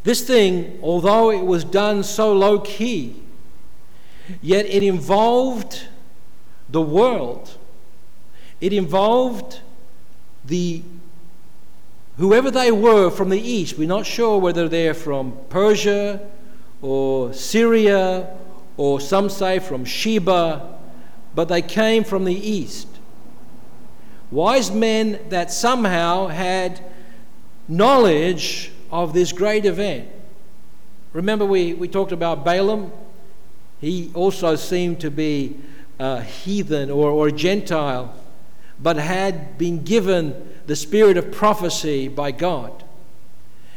[0.04, 3.23] This thing, although it was done so low key,
[4.44, 5.88] yet it involved
[6.69, 7.58] the world.
[8.60, 9.62] It involved
[10.46, 10.84] the
[12.17, 13.79] whoever they were from the east.
[13.79, 16.29] We're not sure whether they're from Persia
[16.84, 18.38] or Syria
[18.77, 20.77] or some say from Sheba
[21.34, 22.88] but they came from the east.
[24.29, 26.84] Wise men that somehow had
[27.67, 30.10] knowledge of this great event.
[31.13, 32.92] Remember, we, we talked about Balaam?
[33.79, 35.58] He also seemed to be
[36.00, 38.13] a heathen or, or a Gentile,
[38.79, 42.84] but had been given the spirit of prophecy by God.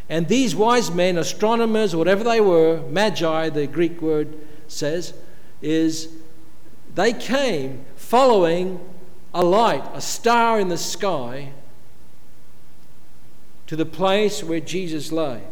[0.08, 4.36] And these wise men, astronomers, whatever they were, magi, the Greek word
[4.68, 5.14] says,
[5.62, 6.08] is
[6.94, 8.80] they came following
[9.32, 11.52] a light, a star in the sky,
[13.66, 15.42] to the place where Jesus lay.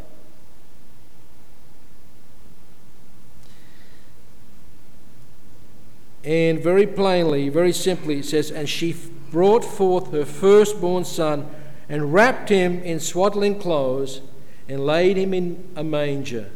[6.25, 8.95] And very plainly, very simply, it says, And she
[9.31, 11.49] brought forth her firstborn son
[11.89, 14.21] and wrapped him in swaddling clothes
[14.69, 16.51] and laid him in a manger.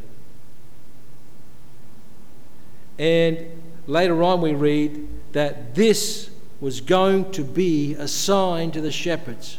[2.99, 3.47] And
[3.87, 6.31] later on, we read that this
[6.61, 9.59] was going to be a sign to the shepherds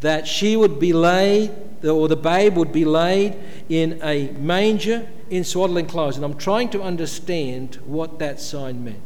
[0.00, 1.50] that she would be laid,
[1.82, 3.34] or the babe would be laid
[3.68, 6.16] in a manger in swaddling clothes.
[6.16, 9.02] And I'm trying to understand what that sign meant.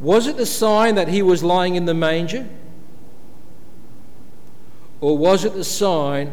[0.00, 2.48] Was it the sign that he was lying in the manger?
[5.00, 6.32] Or was it the sign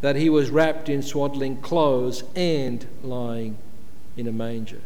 [0.00, 3.58] that he was wrapped in swaddling clothes and lying
[4.16, 4.80] in a manger?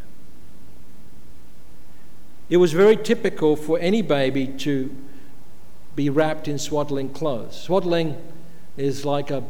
[2.50, 4.94] It was very typical for any baby to
[5.94, 7.60] be wrapped in swaddling clothes.
[7.60, 8.16] Swaddling
[8.76, 9.44] is like a,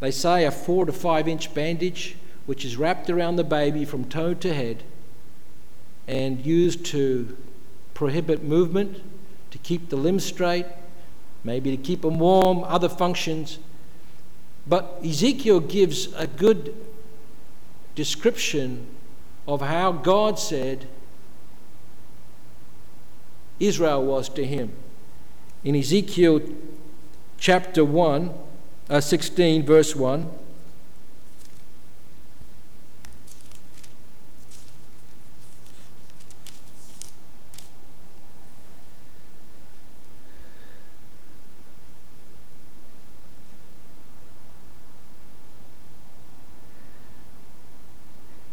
[0.00, 2.16] they say, a four to five inch bandage
[2.46, 4.84] which is wrapped around the baby from toe to head
[6.06, 7.36] and used to
[7.92, 9.02] prohibit movement,
[9.50, 10.66] to keep the limbs straight,
[11.42, 13.58] maybe to keep them warm, other functions.
[14.66, 16.74] But Ezekiel gives a good
[17.96, 18.86] description
[19.48, 20.86] of how God said
[23.58, 24.72] Israel was to him.
[25.64, 26.42] In Ezekiel
[27.38, 28.32] chapter 1,
[28.88, 30.30] uh, 16, verse 1.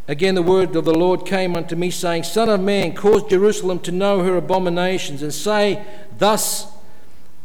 [0.07, 3.79] Again, the word of the Lord came unto me, saying, Son of man, cause Jerusalem
[3.79, 5.85] to know her abominations, and say,
[6.17, 6.67] Thus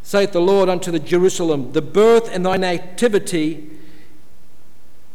[0.02, 3.70] saith the Lord unto the Jerusalem, The birth and thy nativity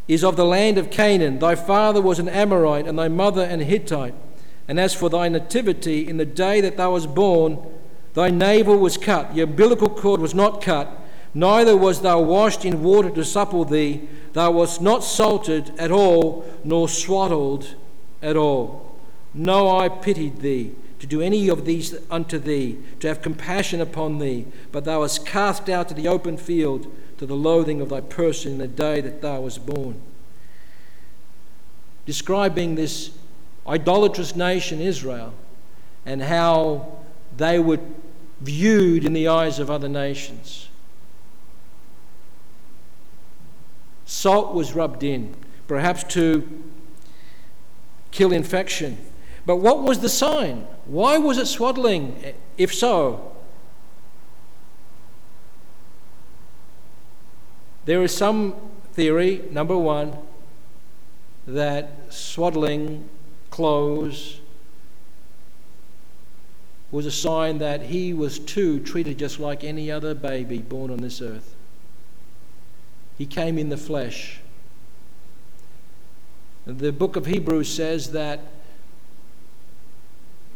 [0.08, 1.40] is of the land of Canaan.
[1.40, 4.16] Thy father was an Amorite, and thy mother an Hittite.
[4.68, 7.60] And as for thy nativity, in the day that thou wast born,
[8.14, 11.03] thy navel was cut, the umbilical cord was not cut,
[11.34, 16.44] neither was thou washed in water to supple thee Thou wast not salted at all,
[16.64, 17.76] nor swaddled
[18.22, 18.98] at all.
[19.34, 24.18] No, I pitied thee, to do any of these unto thee, to have compassion upon
[24.18, 24.48] thee.
[24.72, 28.54] But thou wast cast out to the open field, to the loathing of thy person
[28.54, 30.02] in the day that thou wast born.
[32.08, 33.12] Describing this
[33.68, 35.34] idolatrous nation, Israel,
[36.08, 36.98] and how
[37.38, 37.80] they were
[38.42, 40.70] viewed in the eyes of other nations.
[44.14, 45.36] Salt was rubbed in,
[45.68, 46.48] perhaps to
[48.12, 48.96] kill infection.
[49.44, 50.68] But what was the sign?
[50.86, 53.36] Why was it swaddling, if so?
[57.86, 58.54] There is some
[58.94, 60.16] theory, number one,
[61.48, 63.10] that swaddling
[63.50, 64.42] clothes
[66.92, 71.00] was a sign that he was too treated just like any other baby born on
[71.00, 71.53] this earth.
[73.18, 74.40] He came in the flesh.
[76.66, 78.40] The book of Hebrews says that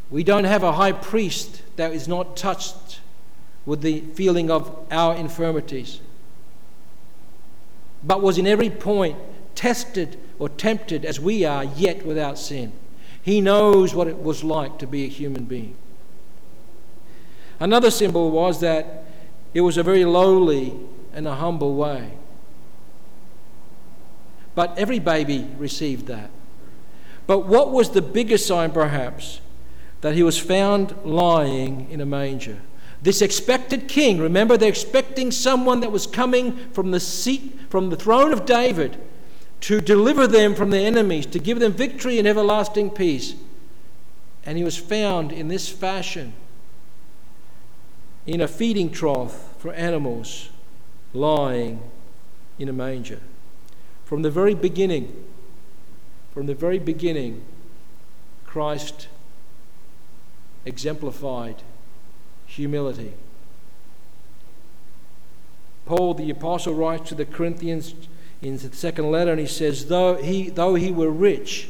[0.09, 3.01] we don't have a high priest that is not touched
[3.65, 5.99] with the feeling of our infirmities,
[8.03, 9.17] but was in every point
[9.53, 12.71] tested or tempted as we are, yet without sin.
[13.21, 15.75] He knows what it was like to be a human being.
[17.59, 19.03] Another symbol was that
[19.53, 20.73] it was a very lowly
[21.11, 22.13] and a humble way.
[24.57, 26.31] But every baby received that.
[27.27, 29.39] But what was the biggest sign, perhaps?
[30.01, 32.57] That he was found lying in a manger.
[33.03, 37.95] This expected king, remember, they're expecting someone that was coming from the seat, from the
[37.95, 38.97] throne of David,
[39.61, 43.35] to deliver them from their enemies, to give them victory and everlasting peace.
[44.43, 46.33] And he was found in this fashion,
[48.25, 50.49] in a feeding trough for animals,
[51.13, 51.79] lying
[52.57, 53.19] in a manger.
[54.07, 55.25] From the very beginning,
[56.33, 57.43] from the very beginning,
[58.45, 59.09] Christ
[60.63, 61.57] exemplified
[62.45, 63.11] humility.
[65.85, 67.95] Paul the apostle writes to the Corinthians
[68.41, 71.67] in the second letter and he says though he though he were rich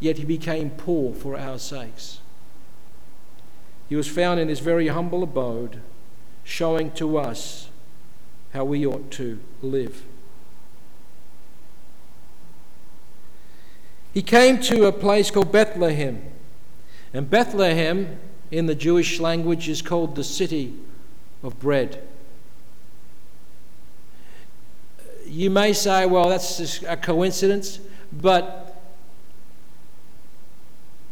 [0.00, 2.18] yet he became poor for our sakes.
[3.88, 5.80] He was found in his very humble abode
[6.42, 7.68] showing to us
[8.52, 10.02] how we ought to live.
[14.14, 16.22] He came to a place called Bethlehem.
[17.12, 18.16] And Bethlehem,
[18.52, 20.72] in the Jewish language, is called the city
[21.42, 22.00] of bread.
[25.26, 27.80] You may say, well, that's just a coincidence,
[28.12, 28.80] but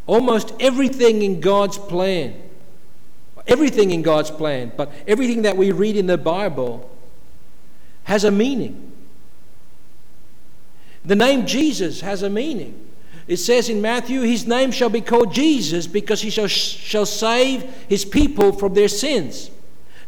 [0.07, 2.41] almost everything in God's plan,
[3.49, 6.89] everything in God's plan, but everything that we read in the Bible
[8.05, 8.93] has a meaning.
[11.05, 12.91] The name Jesus has a meaning.
[13.29, 17.63] It says in Matthew, His name shall be called Jesus because He shall, shall save
[17.89, 19.51] His people from their sins.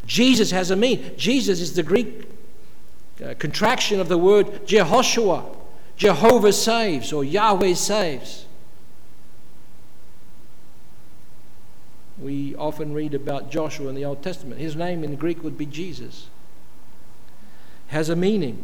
[0.06, 1.12] Jesus has a meaning.
[1.16, 2.28] Jesus is the Greek
[3.24, 5.44] uh, contraction of the word Jehoshua.
[5.96, 8.46] Jehovah saves or Yahweh saves.
[12.18, 14.60] We often read about Joshua in the Old Testament.
[14.60, 16.28] His name in Greek would be Jesus.
[17.88, 18.62] Has a meaning.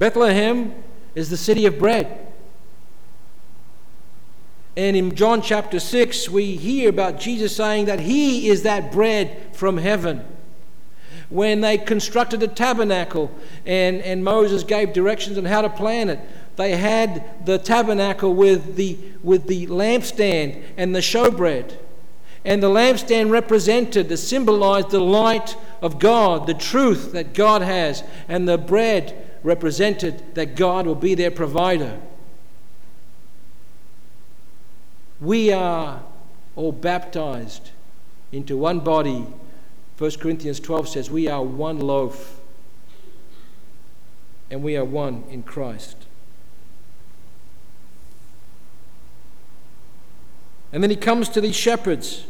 [0.00, 0.74] Bethlehem
[1.14, 2.26] is the city of bread.
[4.74, 9.54] And in John chapter 6, we hear about Jesus saying that He is that bread
[9.54, 10.24] from heaven
[11.28, 13.30] when they constructed the tabernacle
[13.66, 16.18] and, and Moses gave directions on how to plan it.
[16.56, 21.76] They had the tabernacle with the, with the lampstand and the showbread.
[22.42, 28.02] And the lampstand represented, the symbolized the light of God, the truth that God has.
[28.28, 32.00] And the bread represented that God will be their provider.
[35.20, 36.02] We are
[36.56, 37.70] all baptized
[38.32, 39.26] into one body
[40.00, 42.40] 1 Corinthians 12 says, We are one loaf
[44.50, 46.06] and we are one in Christ.
[50.72, 52.24] And then he comes to these shepherds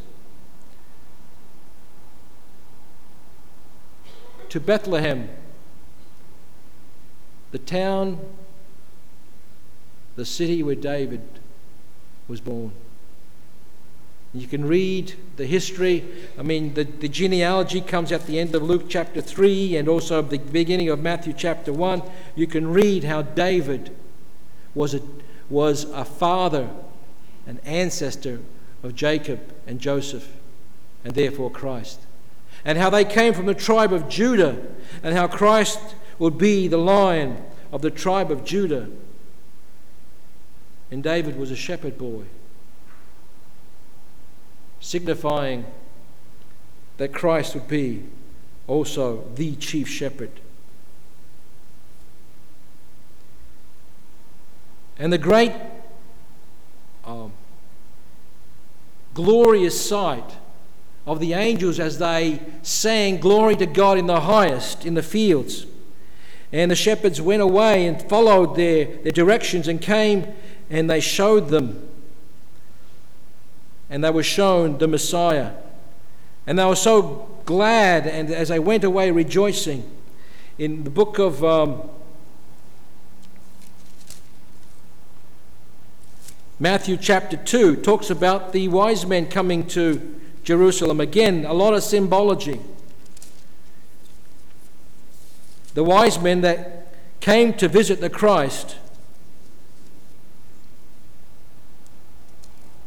[4.49, 5.29] to Bethlehem,
[7.53, 8.19] the town,
[10.17, 11.23] the city where David
[12.29, 12.73] was born.
[14.33, 16.05] You can read the history.
[16.39, 20.23] I mean, the, the genealogy comes at the end of Luke chapter 3 and also
[20.23, 22.03] the beginning of Matthew chapter 1.
[22.37, 23.97] You can read how David
[24.75, 25.01] was a,
[25.49, 26.71] was a father,
[27.47, 28.41] an ancestor
[28.85, 30.29] of Jacob and Joseph,
[31.05, 32.01] and therefore Christ.
[32.65, 34.57] And how they came from the tribe of Judah,
[35.03, 35.81] and how Christ
[36.21, 37.43] would be the lion
[37.73, 38.89] of the tribe of Judah.
[40.91, 42.25] And David was a shepherd boy
[44.81, 45.65] signifying
[46.99, 48.05] that Christ would be
[48.67, 50.31] also the chief shepherd.
[54.99, 55.53] And the great
[57.05, 57.33] um,
[59.15, 60.37] glorious sight
[61.07, 65.67] of the angels as they sang glory to God in the highest in the fields.
[66.53, 70.27] And the shepherds went away and followed their, their directions and came
[70.69, 71.89] and they showed them
[73.91, 75.53] and they were shown the Messiah.
[76.47, 79.91] And they were so glad, and as they went away rejoicing,
[80.59, 81.91] in the book of um,
[86.61, 91.01] Matthew, chapter 2, talks about the wise men coming to Jerusalem.
[91.01, 92.61] Again, a lot of symbology.
[95.75, 98.77] The wise men that came to visit the Christ.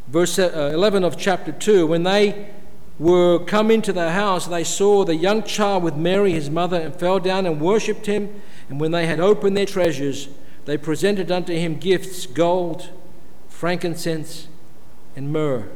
[0.08, 2.50] Verse uh, 11 of chapter 2 when they
[3.00, 6.96] were come into the house they saw the young child with mary his mother and
[6.96, 8.42] fell down and worshipped him.
[8.70, 10.30] And when they had opened their treasures
[10.66, 12.90] they presented unto him gifts gold
[13.48, 14.48] frankincense
[15.16, 15.68] and myrrh.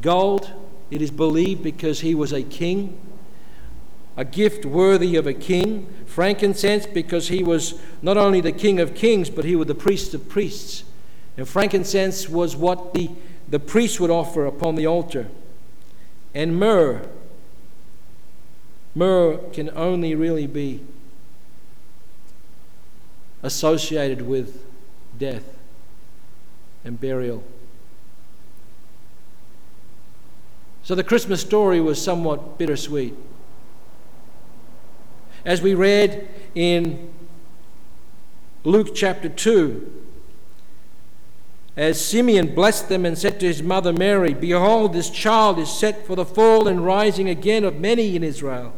[0.00, 0.52] Gold
[0.90, 2.98] it is believed because he was a king
[4.16, 8.94] a gift worthy of a king frankincense because he was not only the king of
[8.94, 10.84] kings but he was the priest of priests
[11.36, 13.10] and frankincense was what the,
[13.48, 15.28] the priest would offer upon the altar.
[16.34, 17.08] And myrrh,
[18.94, 20.80] myrrh can only really be
[23.42, 24.64] associated with
[25.18, 25.58] death
[26.84, 27.42] and burial.
[30.84, 33.14] So the Christmas story was somewhat bittersweet.
[35.44, 37.12] As we read in
[38.64, 40.02] Luke chapter 2,
[41.76, 46.06] as Simeon blessed them and said to his mother Mary, Behold, this child is set
[46.06, 48.74] for the fall and rising again of many in Israel,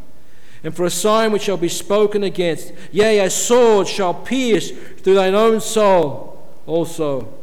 [0.63, 2.73] and for a sign which shall be spoken against.
[2.93, 7.35] Yea, a sword shall pierce through thine own soul also,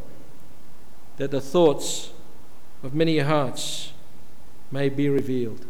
[1.17, 2.11] that the thoughts
[2.81, 3.91] of many hearts
[4.71, 5.65] may be revealed.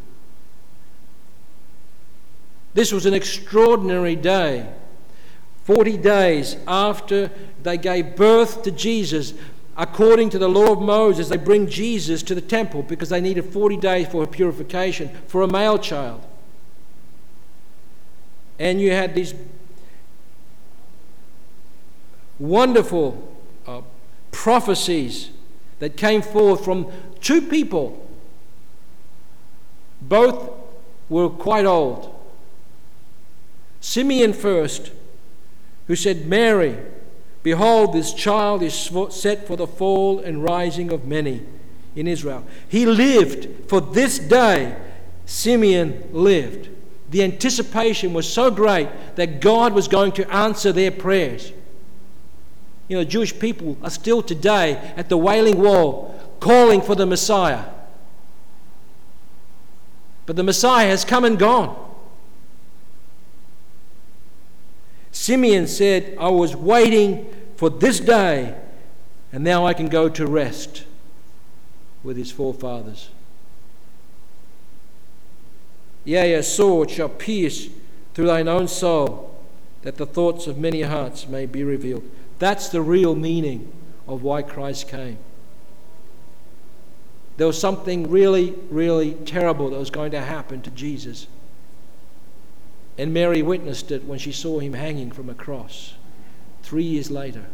[2.74, 4.68] This was an extraordinary day.
[5.64, 7.32] 40 days after
[7.64, 9.34] they gave birth to Jesus,
[9.78, 13.46] according to the law of Moses, they bring Jesus to the temple because they needed
[13.46, 16.26] 40 days for purification for a male child.
[18.58, 19.34] And you had these
[22.40, 23.36] wonderful
[23.68, 23.82] uh,
[24.32, 25.30] prophecies
[25.80, 26.92] that came forth from
[27.22, 28.08] two people.
[30.02, 30.52] Both
[31.10, 32.21] were quite old.
[33.82, 34.92] Simeon first,
[35.88, 36.78] who said, Mary,
[37.44, 41.42] behold, this child is set for the fall and rising of many
[41.96, 42.46] in Israel.
[42.70, 44.78] He lived for this day.
[45.26, 46.70] Simeon lived.
[47.10, 51.52] The anticipation was so great that God was going to answer their prayers.
[52.88, 57.66] You know, Jewish people are still today at the Wailing Wall calling for the Messiah.
[60.26, 61.91] But the Messiah has come and gone.
[65.22, 68.56] Simeon said, I was waiting for this day,
[69.32, 70.86] and now I can go to rest
[72.02, 73.10] with his forefathers.
[76.06, 77.70] Yea, a sword shall pierce
[78.16, 79.40] through thine own soul,
[79.84, 82.10] that the thoughts of many hearts may be revealed.
[82.40, 83.72] That's the real meaning
[84.08, 85.20] of why Christ came.
[87.38, 91.28] There was something really, really terrible that was going to happen to Jesus.
[93.02, 95.96] And Mary witnessed it when she saw him hanging from a cross
[96.62, 97.46] three years later.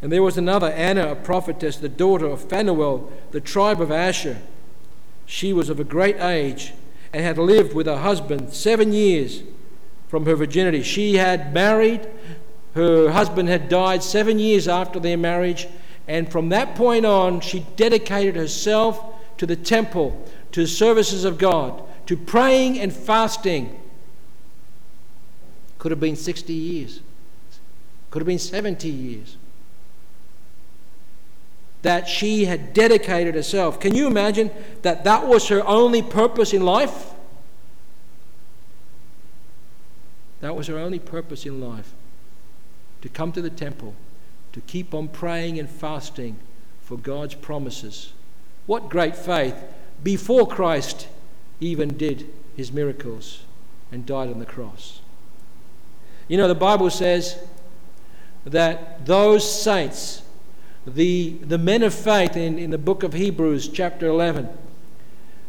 [0.00, 4.38] And there was another, Anna, a prophetess, the daughter of Phanuel, the tribe of Asher.
[5.26, 6.72] She was of a great age
[7.12, 9.42] and had lived with her husband seven years
[10.08, 10.82] from her virginity.
[10.82, 12.08] She had married,
[12.74, 15.68] her husband had died seven years after their marriage,
[16.08, 18.98] and from that point on, she dedicated herself
[19.36, 23.78] to the temple, to the services of God, to praying and fasting.
[25.78, 27.00] Could have been 60 years,
[28.10, 29.36] could have been 70 years.
[31.82, 33.80] That she had dedicated herself.
[33.80, 37.10] Can you imagine that that was her only purpose in life?
[40.40, 41.92] That was her only purpose in life
[43.00, 43.94] to come to the temple,
[44.52, 46.36] to keep on praying and fasting
[46.80, 48.12] for God's promises.
[48.66, 49.56] What great faith
[50.02, 51.08] before Christ
[51.60, 53.42] even did his miracles
[53.90, 55.00] and died on the cross.
[56.28, 57.38] You know, the Bible says
[58.44, 60.22] that those saints,
[60.86, 64.48] the, the men of faith in, in the book of Hebrews, chapter 11,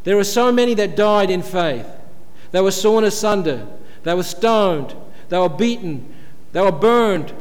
[0.03, 1.87] there were so many that died in faith.
[2.51, 3.67] They were sawn asunder,
[4.03, 4.95] they were stoned.
[5.29, 6.13] They were beaten.
[6.51, 7.33] They were burned.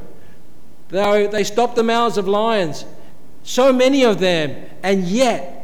[0.88, 2.86] They, were, they stopped the mouths of lions.
[3.42, 4.64] So many of them.
[4.82, 5.61] And yet,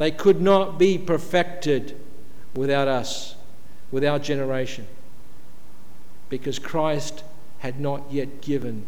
[0.00, 1.94] they could not be perfected
[2.54, 3.34] without us,
[3.90, 4.86] with our generation.
[6.30, 7.22] Because Christ
[7.58, 8.86] had not yet given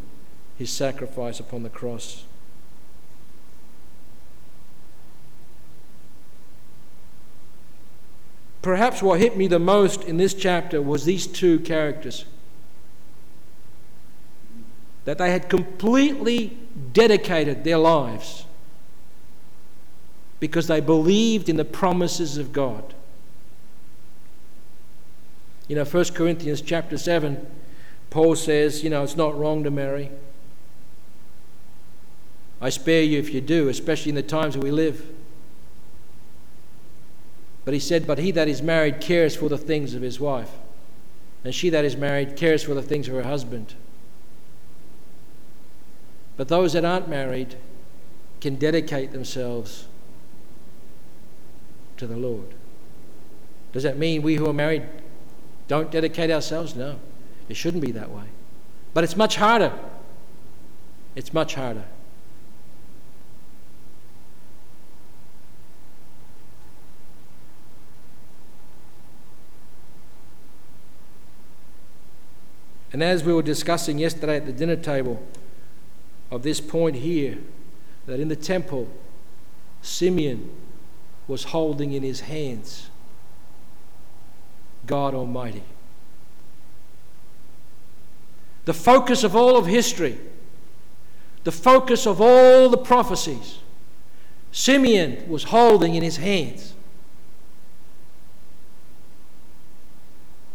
[0.56, 2.24] his sacrifice upon the cross.
[8.62, 12.24] Perhaps what hit me the most in this chapter was these two characters.
[15.04, 16.56] That they had completely
[16.94, 18.46] dedicated their lives
[20.43, 22.95] because they believed in the promises of God.
[25.68, 27.47] You know, 1 Corinthians chapter 7,
[28.11, 30.11] Paul says, you know, it's not wrong to marry.
[32.61, 35.07] I spare you if you do, especially in the times that we live.
[37.64, 40.51] But he said, But he that is married cares for the things of his wife,
[41.45, 43.74] and she that is married cares for the things of her husband.
[46.36, 47.55] But those that aren't married
[48.40, 49.86] can dedicate themselves
[52.03, 52.46] to the Lord.
[53.72, 54.82] Does that mean we who are married
[55.68, 56.74] don't dedicate ourselves?
[56.74, 56.98] No,
[57.48, 58.24] it shouldn't be that way.
[58.92, 59.72] But it's much harder.
[61.14, 61.84] It's much harder.
[72.92, 75.24] And as we were discussing yesterday at the dinner table,
[76.32, 77.38] of this point here,
[78.07, 78.88] that in the temple,
[79.82, 80.50] Simeon
[81.28, 82.90] was holding in his hands
[84.86, 85.62] God Almighty.
[88.64, 90.18] The focus of all of history,
[91.44, 93.58] the focus of all the prophecies,
[94.52, 96.74] Simeon was holding in his hands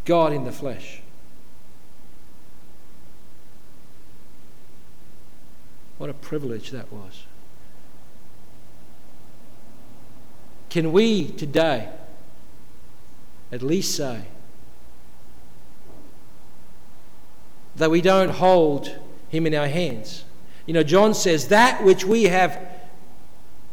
[0.04, 1.02] God in the flesh.
[5.98, 7.27] What a privilege that was.
[10.70, 11.88] Can we today
[13.50, 14.22] at least say
[17.76, 18.96] that we don't hold
[19.28, 20.24] him in our hands?
[20.66, 22.58] You know, John says that which we have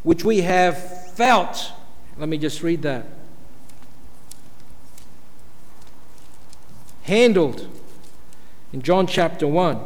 [0.02, 1.72] which we have felt.
[2.16, 3.04] Let me just read that.
[7.02, 7.68] Handled
[8.72, 9.76] in John chapter 1.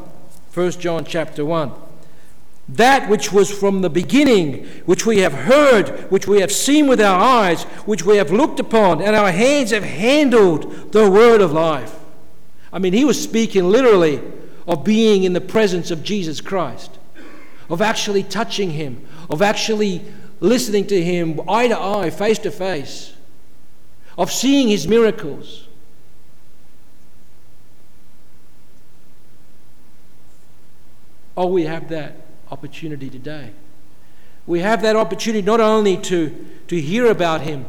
[0.52, 1.72] 1 John chapter 1.
[2.75, 7.01] That which was from the beginning, which we have heard, which we have seen with
[7.01, 11.53] our eyes, which we have looked upon, and our hands have handled the word of
[11.53, 11.97] life.
[12.73, 14.23] I mean, he was speaking literally
[14.68, 16.97] of being in the presence of Jesus Christ,
[17.68, 20.05] of actually touching him, of actually
[20.39, 23.14] listening to him eye to eye, face to face,
[24.16, 25.66] of seeing his miracles.
[31.37, 32.20] Oh, we have that
[32.51, 33.51] opportunity today.
[34.46, 37.66] We have that opportunity not only to, to hear about him,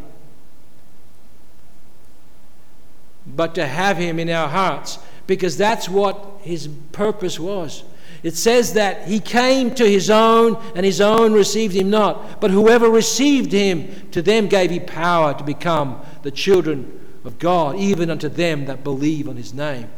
[3.28, 7.84] but to have him in our hearts, because that's what his purpose was.
[8.24, 12.40] It says that he came to his own, and his own received him not.
[12.40, 17.78] But whoever received him, to them gave he power to become the children of God,
[17.78, 19.90] even unto them that believe on his name.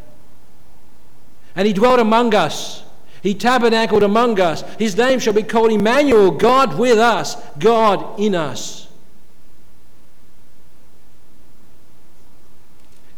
[1.55, 2.84] And he dwelt among us.
[3.24, 4.61] He tabernacled among us.
[4.78, 8.88] His name shall be called Emmanuel, God with us, God in us.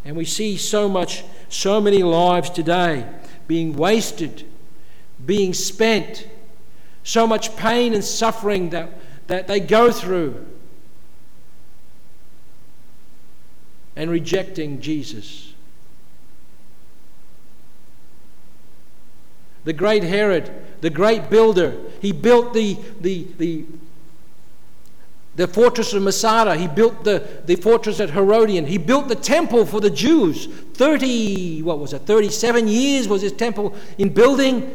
[0.06, 3.06] And we see so much, so many lives today
[3.46, 4.46] being wasted
[5.24, 6.28] being spent,
[7.02, 8.90] so much pain and suffering that,
[9.28, 10.44] that they go through,
[13.94, 15.54] and rejecting Jesus.
[19.66, 20.50] The great Herod,
[20.80, 23.64] the great builder, he built the, the, the,
[25.34, 26.54] the fortress of Masada.
[26.54, 28.66] He built the, the fortress at Herodium.
[28.66, 30.46] He built the temple for the Jews.
[30.46, 34.72] 30, what was it, 37 years was his temple in building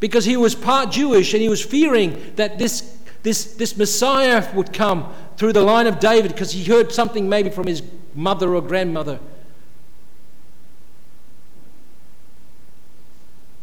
[0.00, 4.72] because he was part Jewish and he was fearing that this, this, this Messiah would
[4.72, 7.84] come through the line of David because he heard something maybe from his
[8.16, 9.20] mother or grandmother.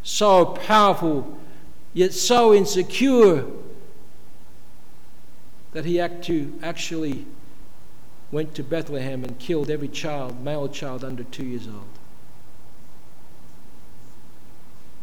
[0.07, 1.37] So powerful,
[1.93, 3.45] yet so insecure
[5.73, 7.25] that he actually
[8.31, 11.89] went to Bethlehem and killed every child, male child under two years old.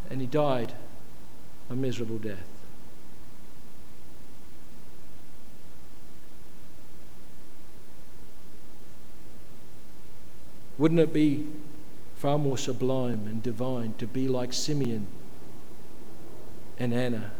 [0.08, 0.72] And he died
[1.68, 2.48] a miserable death.
[10.78, 11.46] Wouldn't it be
[12.16, 15.06] far more sublime and divine to be like Simeon
[16.78, 17.32] and Anna?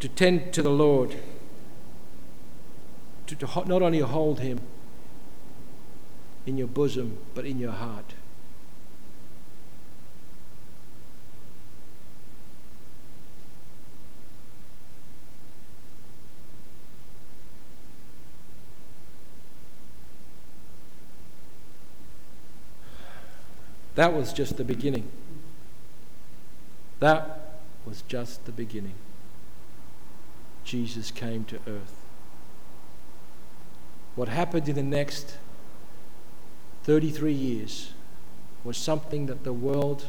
[0.00, 1.16] To tend to the Lord,
[3.26, 4.60] to, to not only hold Him
[6.44, 8.14] in your bosom, but in your heart.
[23.94, 25.08] That was just the beginning.
[27.00, 28.94] That was just the beginning.
[30.64, 31.96] Jesus came to earth.
[34.14, 35.36] What happened in the next
[36.84, 37.92] 33 years
[38.64, 40.06] was something that the world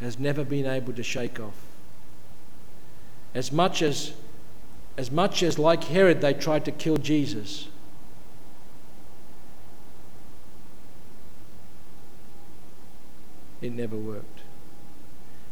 [0.00, 1.54] has never been able to shake off.
[3.34, 4.12] As much as,
[4.96, 7.68] as much as, like Herod, they tried to kill Jesus,
[13.60, 14.40] it never worked.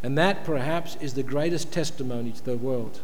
[0.03, 3.01] And that perhaps is the greatest testimony to the world.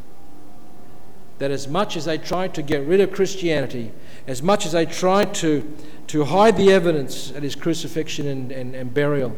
[1.38, 3.92] That as much as they tried to get rid of Christianity,
[4.26, 5.74] as much as they tried to,
[6.08, 9.36] to hide the evidence at his crucifixion and, and, and burial,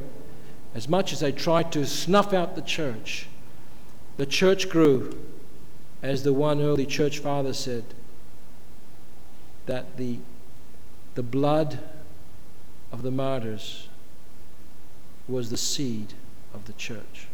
[0.74, 3.28] as much as they tried to snuff out the church,
[4.18, 5.18] the church grew,
[6.02, 7.84] as the one early church father said,
[9.64, 10.18] that the,
[11.14, 11.78] the blood
[12.92, 13.88] of the martyrs
[15.28, 16.14] was the seed
[16.54, 17.28] of the church.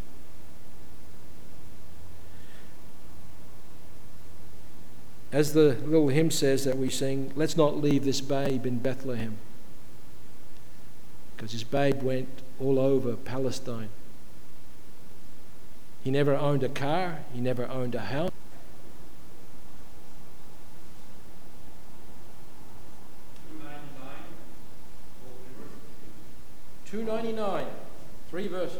[5.31, 9.39] As the little hymn says that we sing, let's not leave this babe in Bethlehem.
[11.35, 12.29] Because this babe went
[12.61, 13.89] all over Palestine.
[16.05, 18.31] He never owned a car, he never owned a house.
[26.93, 27.65] Two ninety nine.
[28.29, 28.77] Three verses.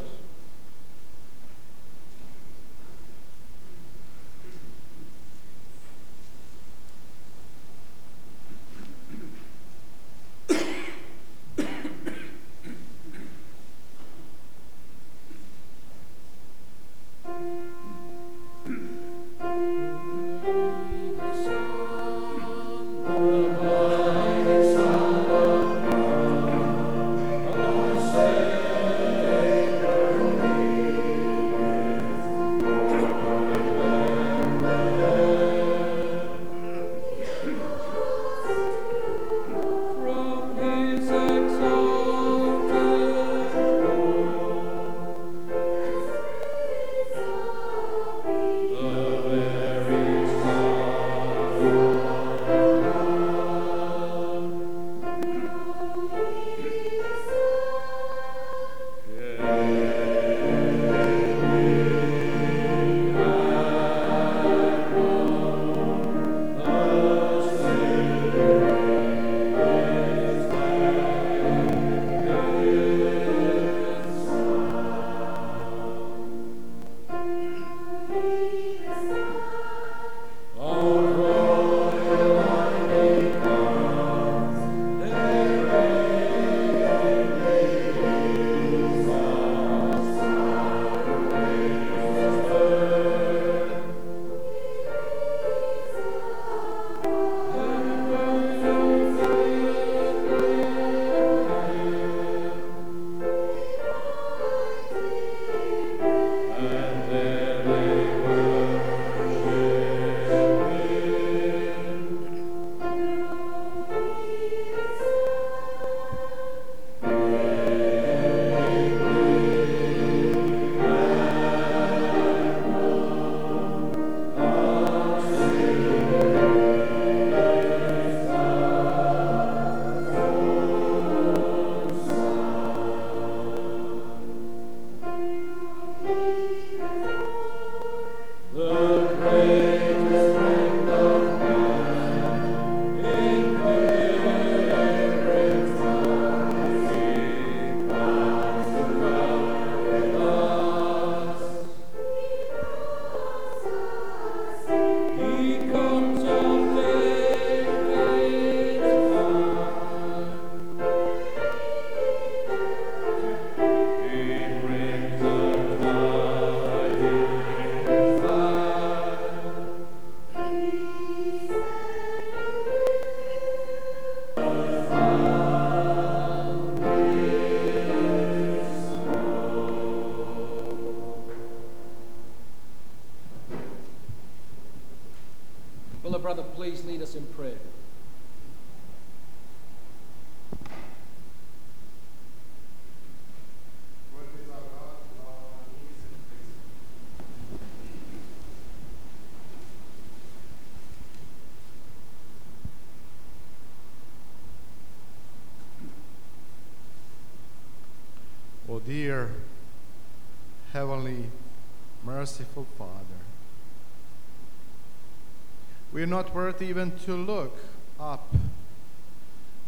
[216.13, 217.57] Not worthy even to look
[217.99, 218.35] up,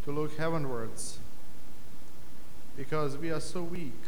[0.04, 1.18] to look heavenwards,
[2.78, 4.00] because we are so weak,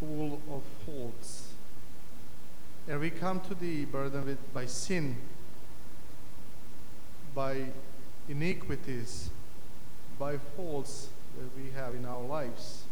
[0.00, 1.52] full of faults.
[2.88, 5.18] And we come to thee burdened with, by sin,
[7.32, 7.66] by
[8.28, 9.30] iniquities,
[10.18, 12.82] by faults that we have in our lives.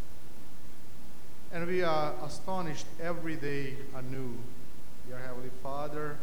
[1.52, 4.36] And we are astonished every day anew,
[5.08, 6.18] dear Heavenly Father,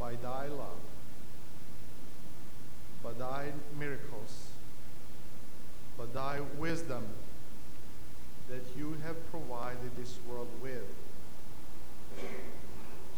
[0.00, 0.80] by thy love,
[3.04, 4.48] by thy miracles,
[5.98, 7.04] by thy wisdom
[8.48, 10.88] that you have provided this world with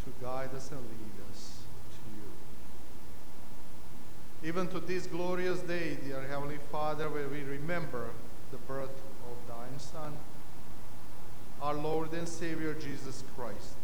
[0.04, 1.60] to guide us and lead us
[1.92, 2.24] to you.
[4.48, 8.10] Even to this glorious day, dear Heavenly Father, where we remember
[8.50, 10.14] the birth of thine Son,
[11.62, 13.81] our Lord and Savior Jesus Christ.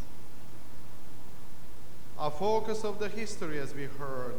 [2.19, 4.35] A focus of the history, as we heard,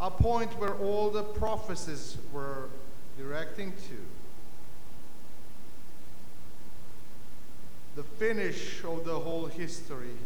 [0.00, 2.68] a point where all the prophecies were
[3.18, 3.98] directing to.
[7.96, 10.16] The finish of the whole history,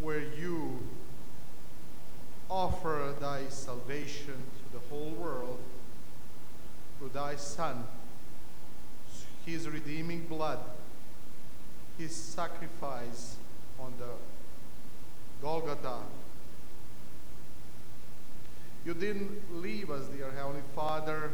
[0.00, 0.80] where you
[2.50, 5.58] offer thy salvation to the whole world
[6.98, 7.84] through thy Son
[9.44, 10.60] his redeeming blood,
[12.02, 13.36] his sacrifice
[13.78, 14.10] on the
[15.40, 15.98] Golgotha.
[18.84, 21.30] You didn't leave us, dear Heavenly Father,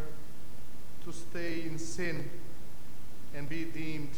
[1.06, 2.28] to stay in sin
[3.34, 4.10] and be deemed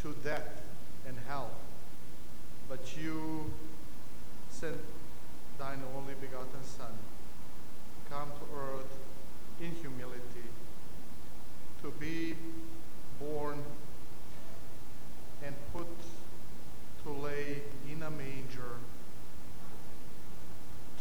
[0.00, 0.62] to death
[1.06, 1.50] and hell,
[2.66, 3.52] but you
[4.50, 4.78] sent
[5.58, 6.92] thine only begotten Son,
[8.08, 8.96] come to earth
[9.60, 10.48] in humility
[11.82, 12.34] to be
[13.20, 13.62] born
[15.46, 15.86] and put
[17.04, 18.78] to lay in a manger,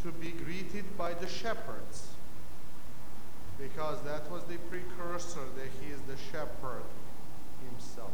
[0.03, 2.07] to be greeted by the shepherds,
[3.57, 6.83] because that was the precursor that he is the shepherd
[7.69, 8.11] himself.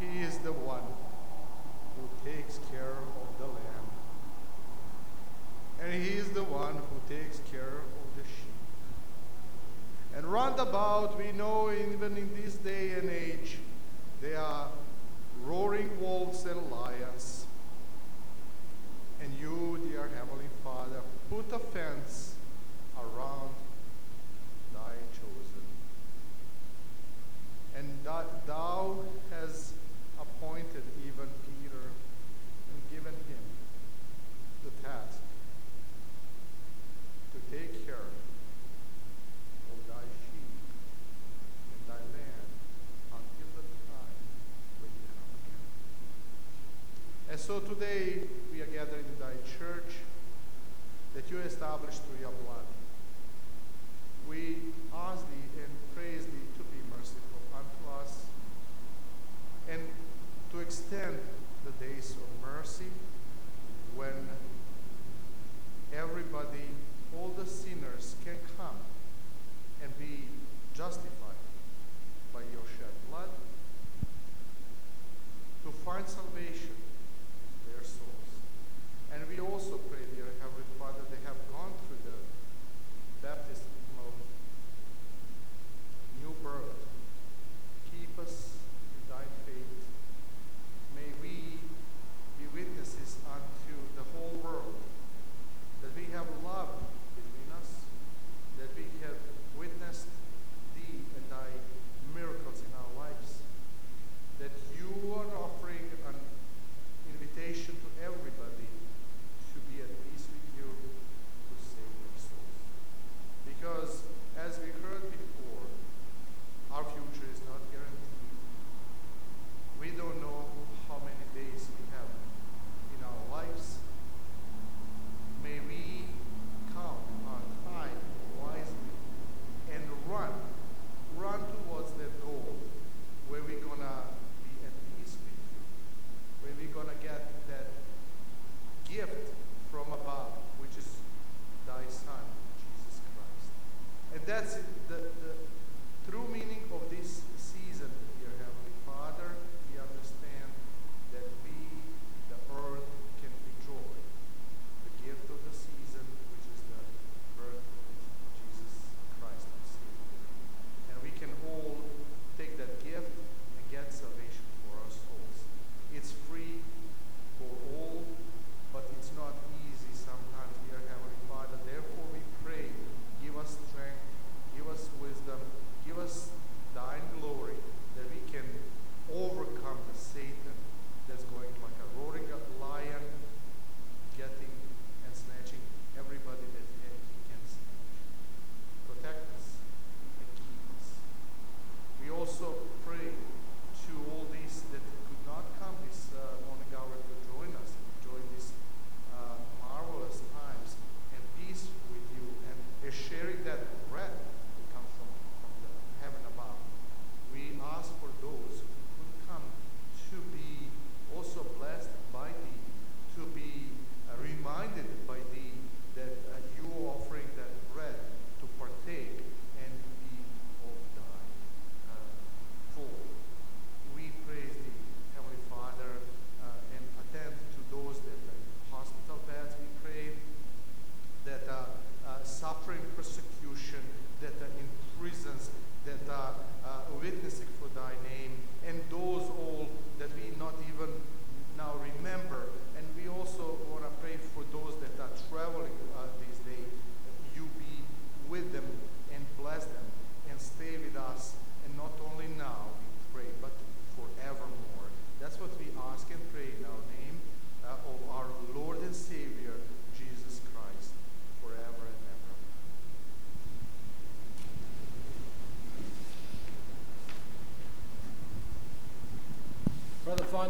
[0.00, 0.82] He is the one
[1.96, 3.86] who takes care of the lamb,
[5.80, 8.52] and he is the one who takes care of the sheep.
[10.16, 13.58] And roundabout, we know even in this day and age,
[14.22, 14.68] there are
[15.44, 17.46] roaring wolves and lions.
[19.20, 22.36] And you, dear Heavenly Father, put a fence
[22.96, 23.50] around
[24.72, 25.66] thy chosen.
[27.76, 28.96] And that thou
[29.30, 29.72] has
[30.20, 31.84] appointed even Peter
[32.70, 33.44] and given him
[34.64, 35.18] the task
[37.32, 37.94] to take care
[39.72, 40.62] of thy sheep
[41.72, 42.48] and thy land
[43.10, 44.20] until the time
[44.80, 45.64] when you come again.
[47.30, 48.20] And so today
[48.52, 49.98] we are gathered in thy church
[51.12, 52.62] that you established through your blood.
[54.28, 54.58] We
[54.94, 58.26] ask thee and praise thee to be merciful unto us
[59.68, 59.82] and
[60.52, 61.18] to extend
[61.64, 62.92] the days of mercy
[63.96, 64.28] when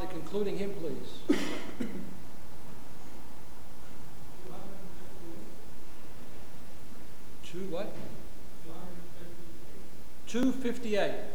[0.07, 1.39] concluding hymn, please.
[7.45, 7.93] Two what?
[10.27, 11.32] 258.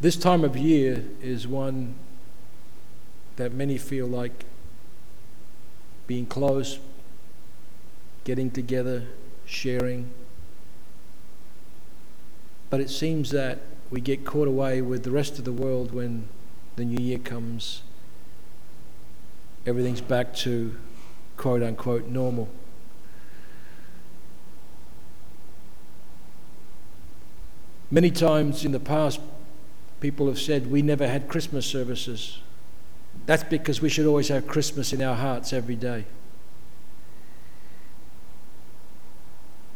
[0.00, 1.94] This time of year is one
[3.36, 4.46] that many feel like
[6.06, 6.78] being close,
[8.24, 9.04] getting together,
[9.44, 10.10] sharing.
[12.70, 13.60] But it seems that
[13.90, 16.28] we get caught away with the rest of the world when
[16.76, 17.82] the new year comes.
[19.66, 20.76] Everything's back to
[21.36, 22.48] quote unquote normal.
[27.90, 29.20] Many times in the past,
[30.00, 32.38] people have said we never had Christmas services.
[33.26, 36.06] That's because we should always have Christmas in our hearts every day.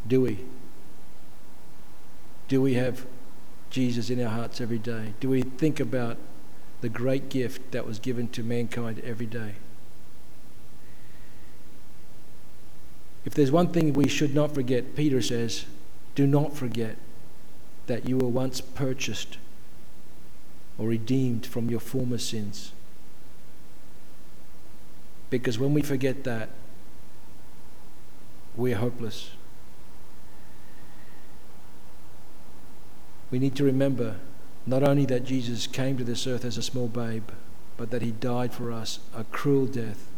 [0.06, 0.38] Do we?
[2.48, 3.06] Do we have
[3.70, 5.14] Jesus in our hearts every day?
[5.20, 6.16] Do we think about
[6.80, 9.54] the great gift that was given to mankind every day?
[13.24, 15.64] If there's one thing we should not forget, Peter says,
[16.14, 16.96] do not forget
[17.86, 19.38] that you were once purchased
[20.78, 22.72] or redeemed from your former sins.
[25.30, 26.50] Because when we forget that,
[28.56, 29.30] we're hopeless.
[33.30, 34.16] We need to remember
[34.66, 37.30] not only that Jesus came to this earth as a small babe,
[37.76, 40.08] but that he died for us a cruel death